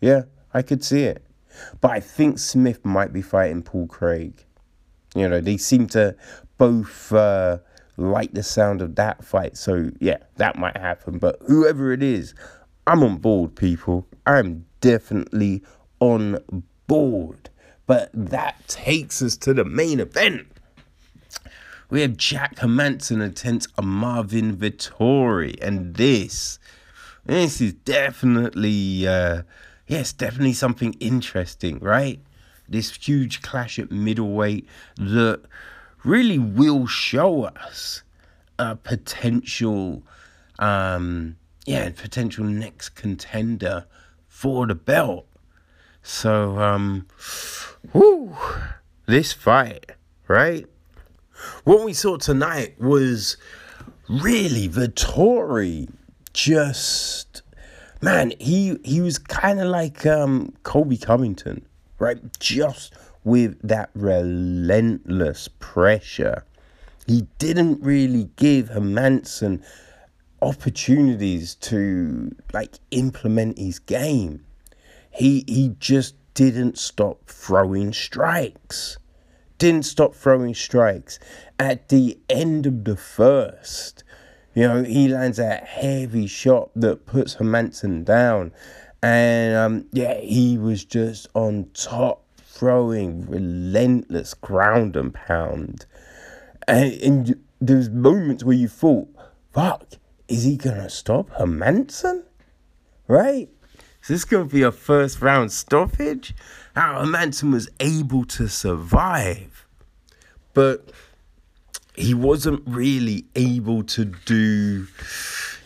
[0.00, 0.22] Yeah,
[0.52, 1.24] I could see it.
[1.80, 4.44] But I think Smith might be fighting Paul Craig.
[5.14, 6.16] You know, they seem to
[6.56, 7.58] both uh,
[7.96, 9.56] like the sound of that fight.
[9.56, 11.18] So, yeah, that might happen.
[11.18, 12.34] But whoever it is,
[12.88, 14.06] I'm on board, people.
[14.24, 15.62] I'm definitely
[16.00, 17.50] on board.
[17.86, 20.46] But that takes us to the main event.
[21.90, 26.58] We have Jack Hermansson against Marvin Vettori, and this,
[27.26, 29.42] this is definitely, uh,
[29.86, 32.20] yes, definitely something interesting, right?
[32.68, 34.66] This huge clash at middleweight
[34.96, 35.42] that
[36.04, 38.02] really will show us
[38.58, 40.02] a potential,
[40.58, 41.36] um,
[41.68, 43.84] yeah, potential next contender
[44.26, 45.26] for the belt.
[46.02, 47.06] So, um,
[47.92, 48.34] whoo,
[49.04, 49.92] this fight,
[50.28, 50.66] right?
[51.64, 53.36] What we saw tonight was
[54.08, 55.90] really Vettori
[56.32, 57.42] just
[58.00, 61.66] man, he he was kind of like um, Colby Covington,
[61.98, 62.18] right?
[62.40, 62.94] Just
[63.24, 66.46] with that relentless pressure.
[67.06, 69.62] He didn't really give Hermansson
[70.40, 74.44] opportunities to like implement his game.
[75.10, 78.98] He he just didn't stop throwing strikes.
[79.58, 81.18] Didn't stop throwing strikes.
[81.58, 84.04] At the end of the first,
[84.54, 88.52] you know, he lands a heavy shot that puts Hermansson down.
[89.02, 95.86] And um, yeah, he was just on top, throwing relentless ground and pound.
[96.66, 99.08] And, and there's moments where you thought,
[99.52, 99.94] fuck,
[100.28, 102.22] is he to stop Hermansson?
[103.06, 103.48] Right?
[104.02, 106.34] Is this to be a first round stoppage?
[106.74, 109.66] How Hermansson was able to survive.
[110.54, 110.92] But
[111.96, 114.86] he wasn't really able to do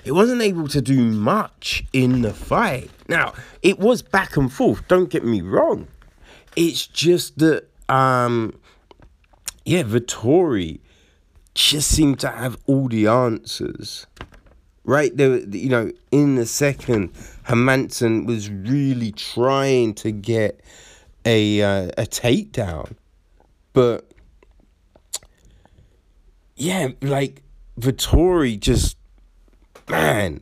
[0.02, 2.90] he wasn't able to do much in the fight.
[3.06, 5.86] Now, it was back and forth, don't get me wrong.
[6.56, 8.54] It's just that um
[9.64, 10.80] yeah, Vettori
[11.54, 14.06] just seemed to have all the answers.
[14.84, 17.12] Right there, you know, in the second,
[17.46, 20.60] Hermansson was really trying to get
[21.24, 22.96] a uh, a takedown,
[23.72, 24.10] but
[26.56, 27.42] yeah, like
[27.78, 28.96] Vettori just
[29.88, 30.40] man,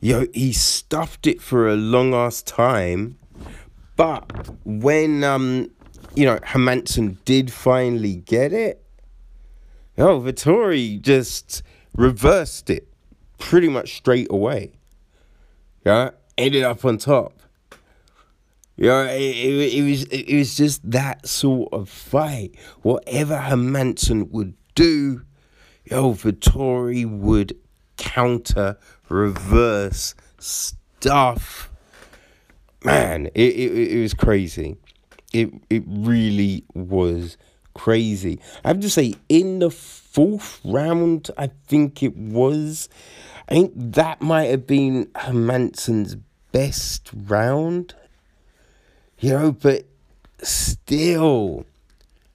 [0.00, 3.18] yo, he stuffed it for a long ass time.
[3.96, 5.70] But when um,
[6.14, 8.82] you know, Hermansson did finally get it,
[9.98, 11.62] oh, Vettori just
[11.94, 12.88] reversed it
[13.42, 14.72] pretty much straight away.
[15.84, 17.34] Yeah, ended up on top.
[18.76, 22.54] Yeah, it, it, it was it was just that sort of fight.
[22.82, 25.22] Whatever Hermansson would do,
[25.84, 27.56] yo, Vettori would
[27.96, 28.78] counter,
[29.08, 31.70] reverse stuff.
[32.84, 34.76] Man, it, it, it was crazy.
[35.32, 37.36] It it really was
[37.74, 38.38] crazy.
[38.64, 42.88] I have to say, in the fourth round, I think it was.
[43.48, 46.16] I think that might have been Hermansson's
[46.52, 47.94] best round.
[49.18, 49.84] You know, but
[50.42, 51.64] still,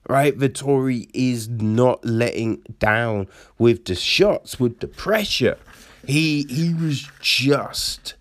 [0.08, 0.36] right?
[0.36, 3.28] Vettori is not letting down
[3.58, 5.58] with the shots, with the pressure.
[6.06, 8.14] He he was just,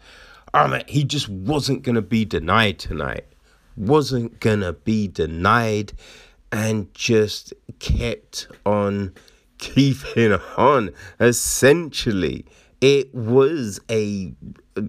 [0.54, 3.26] ah, I mean, he just wasn't gonna be denied tonight.
[3.76, 5.94] Wasn't gonna be denied,
[6.52, 9.14] and just kept on
[9.58, 10.92] keeping on.
[11.20, 12.46] Essentially,
[12.82, 14.34] it was a,
[14.76, 14.84] a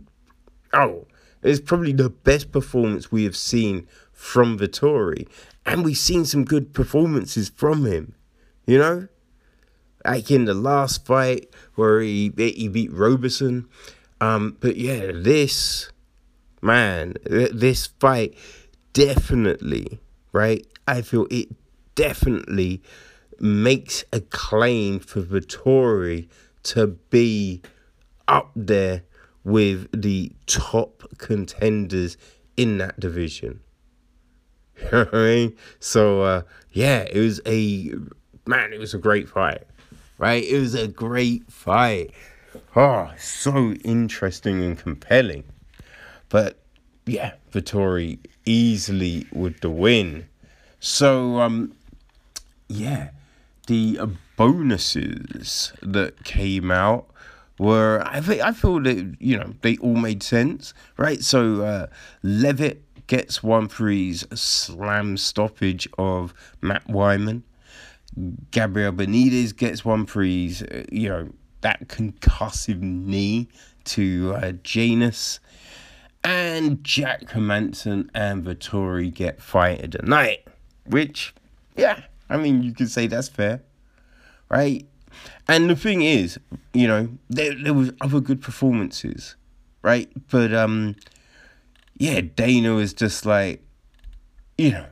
[0.73, 1.07] oh,
[1.43, 5.27] it's probably the best performance we have seen from Vettori
[5.69, 8.15] and we've seen some good performances from him,
[8.67, 9.07] you know?
[10.05, 13.69] Like in the last fight where he, he beat Roberson.
[14.21, 15.91] Um, but yeah, this,
[16.63, 18.35] man, this fight
[18.95, 20.01] definitely,
[20.33, 20.67] right?
[20.87, 21.49] I feel it
[21.95, 22.83] definitely
[23.39, 26.29] makes a claim for Vettori
[26.63, 27.61] to be
[28.29, 29.03] up there
[29.45, 32.17] with the top contenders
[32.57, 33.61] in that division.
[35.81, 37.93] So uh, yeah, it was a
[38.47, 38.73] man.
[38.73, 39.65] It was a great fight,
[40.19, 40.45] right?
[40.45, 42.13] It was a great fight.
[42.77, 45.45] Oh, so interesting and compelling.
[46.29, 46.59] But
[47.07, 50.29] yeah, Vettori easily with the win.
[50.79, 51.73] So um,
[52.69, 53.11] yeah,
[53.67, 54.01] the
[54.37, 57.11] bonuses that came out
[57.59, 61.23] were I think I feel that you know they all made sense, right?
[61.23, 61.87] So uh,
[62.23, 67.43] Leavitt gets one his slam stoppage of Matt Wiman.
[68.51, 71.29] Gabriel Benitez gets one his, uh, you know,
[71.61, 73.49] that concussive knee
[73.85, 75.41] to uh, Jaynes.
[76.25, 80.47] And Jack Hermansson and Vettori get of the night.
[80.87, 81.35] Which,
[81.77, 83.63] yeah, I mean, you could say that's fair,
[84.51, 84.87] right?
[85.49, 86.39] And the thing is,
[86.75, 89.37] you know, there, there was other good performances,
[89.83, 90.11] right?
[90.31, 90.97] But um,
[91.97, 93.63] yeah, Dana was just like,
[94.59, 94.87] you know,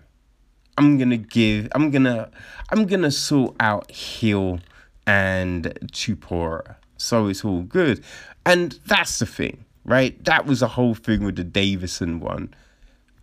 [0.78, 2.30] I'm gonna give, I'm gonna,
[2.70, 4.60] I'm gonna sort out Hill
[5.06, 8.02] and Topuria, so it's all good,
[8.44, 10.22] and that's the thing, right?
[10.24, 12.54] That was the whole thing with the Davison one.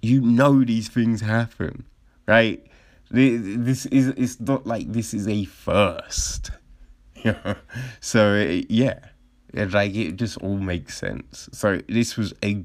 [0.01, 1.85] You know these things happen,
[2.27, 2.65] right?
[3.11, 6.51] This is it's not like this is a first.
[8.01, 8.99] so it, yeah,
[9.53, 11.49] like it just all makes sense.
[11.51, 12.63] So this was a,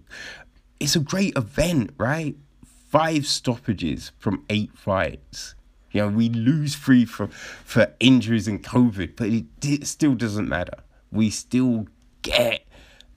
[0.80, 2.36] it's a great event, right?
[2.64, 5.54] Five stoppages from eight fights.
[5.92, 10.48] You know, we lose three for for injuries and COVID, but it, it still doesn't
[10.48, 10.78] matter.
[11.10, 11.86] We still
[12.22, 12.66] get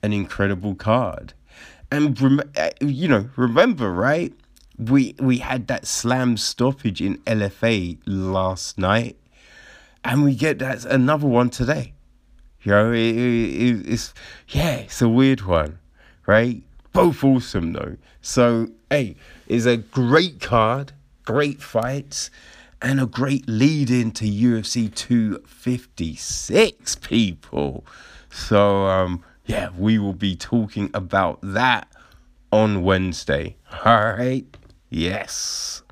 [0.02, 1.34] an incredible card.
[1.90, 4.32] And uh, you know, remember, right?
[4.78, 9.16] We we had that slam stoppage in LFA last night,
[10.04, 11.92] and we get that another one today.
[12.62, 14.12] You know, it, it, it's
[14.48, 15.78] yeah, it's a weird one,
[16.26, 16.62] right?
[16.92, 17.96] Both awesome though.
[18.20, 19.16] So hey,
[19.48, 20.92] it's a great card,
[21.24, 22.30] great fights,
[22.80, 27.84] and a great lead into UFC 256 people.
[28.30, 31.88] So um yeah, we will be talking about that
[32.52, 33.56] on Wednesday.
[33.84, 34.44] All right.
[34.88, 35.82] Yes.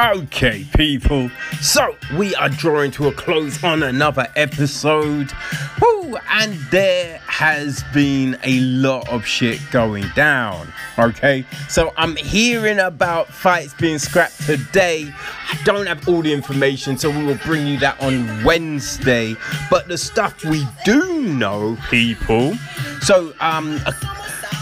[0.00, 1.30] Okay, people.
[1.60, 5.32] So we are drawing to a close on another episode.
[5.80, 10.66] Woo, and there has been a lot of shit going down.
[10.98, 15.14] Okay, so I'm hearing about fights being scrapped today.
[15.52, 19.36] I don't have all the information, so we will bring you that on Wednesday.
[19.70, 22.54] But the stuff we do know, people.
[23.00, 23.94] So, um, a,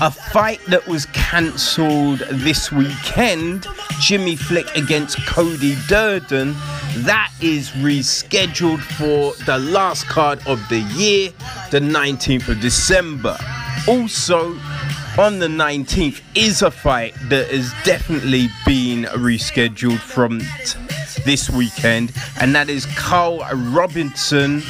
[0.03, 3.69] a fight that was cancelled this weekend
[4.01, 6.55] Jimmy Flick against Cody Durden.
[7.05, 11.31] That is rescheduled for the last card of the year,
[11.71, 13.39] the 19th of December.
[13.87, 14.59] Also,
[15.19, 22.13] on the 19th is a fight that has definitely been rescheduled from t- this weekend,
[22.41, 24.65] and that is Karl Roberson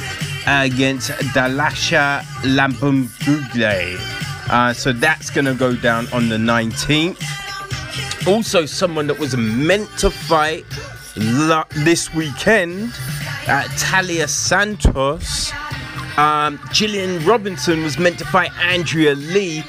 [0.45, 4.32] against Dalcha Lungiambula.
[4.49, 7.21] Uh, so that's going to go down on the 19th.
[8.27, 10.65] Also, someone that was meant to fight
[11.15, 12.89] this weekend,
[13.47, 15.51] uh, Taila Santos.
[16.17, 19.63] Um, Gillian Robertson was meant to fight Andrea Lee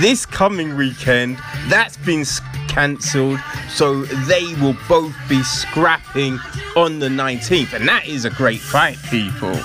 [0.00, 1.38] this coming weekend.
[1.68, 2.24] That's been
[2.68, 6.38] cancelled, so they will both be scrapping
[6.76, 9.58] on the 19th, and that is a great fight, people.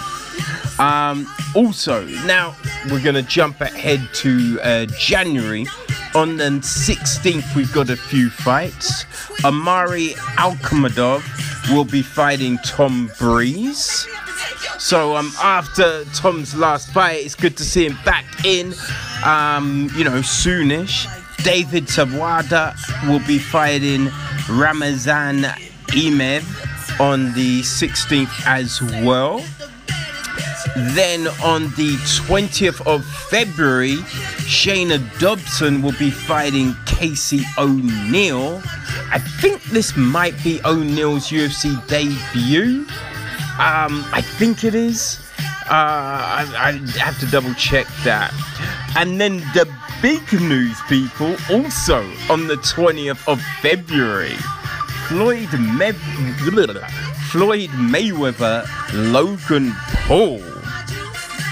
[0.82, 2.56] Um, also, now
[2.90, 5.68] we're going to jump ahead to uh, January.
[6.16, 9.06] On the 16th, we've got a few fights.
[9.46, 10.10] Omari
[10.40, 11.22] Akhmedov
[11.72, 14.08] will be fighting Tom Breese.
[14.80, 18.74] So um, after Tom's last fight, it's good to see him back in.
[19.24, 21.06] Um, you know, soonish.
[21.44, 22.76] David Zawada
[23.08, 24.10] will be fighting
[24.50, 25.44] Ramazan
[25.92, 29.46] Emeev on the 16th as well.
[30.96, 31.96] Then on the
[32.28, 33.98] 20th of February,
[34.48, 38.62] Shana Dobson will be fighting Casey O'Neill.
[39.12, 42.86] I think this might be O'Neill's UFC debut.
[43.60, 45.20] Um, I think it is.
[45.70, 48.34] Uh, I, I have to double check that.
[48.98, 49.68] And then the
[50.02, 54.36] big news, people, also on the 20th of February,
[55.08, 55.92] Floyd, Me-
[57.32, 58.66] Floyd Mayweather,
[59.12, 59.72] Logan
[60.08, 60.42] Paul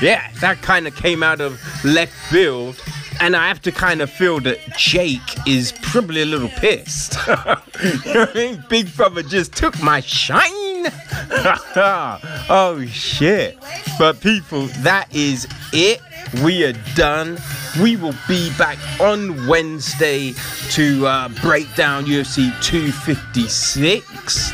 [0.02, 2.82] yeah, that kind of came out of left field.
[3.22, 7.16] And I have to kind of feel that Jake is probably a little pissed.
[7.28, 7.34] you
[8.14, 8.64] know what I mean?
[8.70, 10.44] Big Brother just took my shine.
[12.50, 13.58] oh shit.
[13.98, 16.00] But people, that is it.
[16.44, 17.40] We are done.
[17.82, 20.34] We will be back on Wednesday
[20.72, 24.52] to uh, break down UFC 256.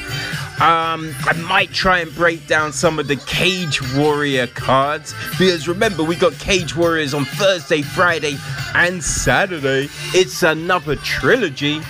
[0.62, 6.02] Um, I might try and break down some of the Cage Warrior cards because remember,
[6.02, 8.38] we got Cage Warriors on Thursday, Friday,
[8.74, 9.90] and Saturday.
[10.14, 11.82] It's another trilogy,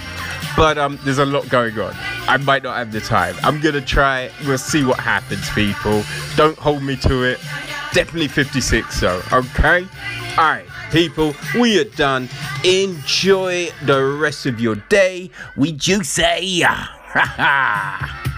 [0.58, 1.94] but um, there's a lot going on.
[2.28, 3.36] I might not have the time.
[3.44, 4.32] I'm gonna try.
[4.48, 6.04] We'll see what happens, people.
[6.36, 7.40] Don't hold me to it.
[7.96, 9.88] Definitely 56, so okay.
[10.38, 12.30] All right people, we are done.
[12.64, 15.30] Enjoy the rest of your day.
[15.58, 16.64] We juicy.
[17.16, 18.35] Ha ha.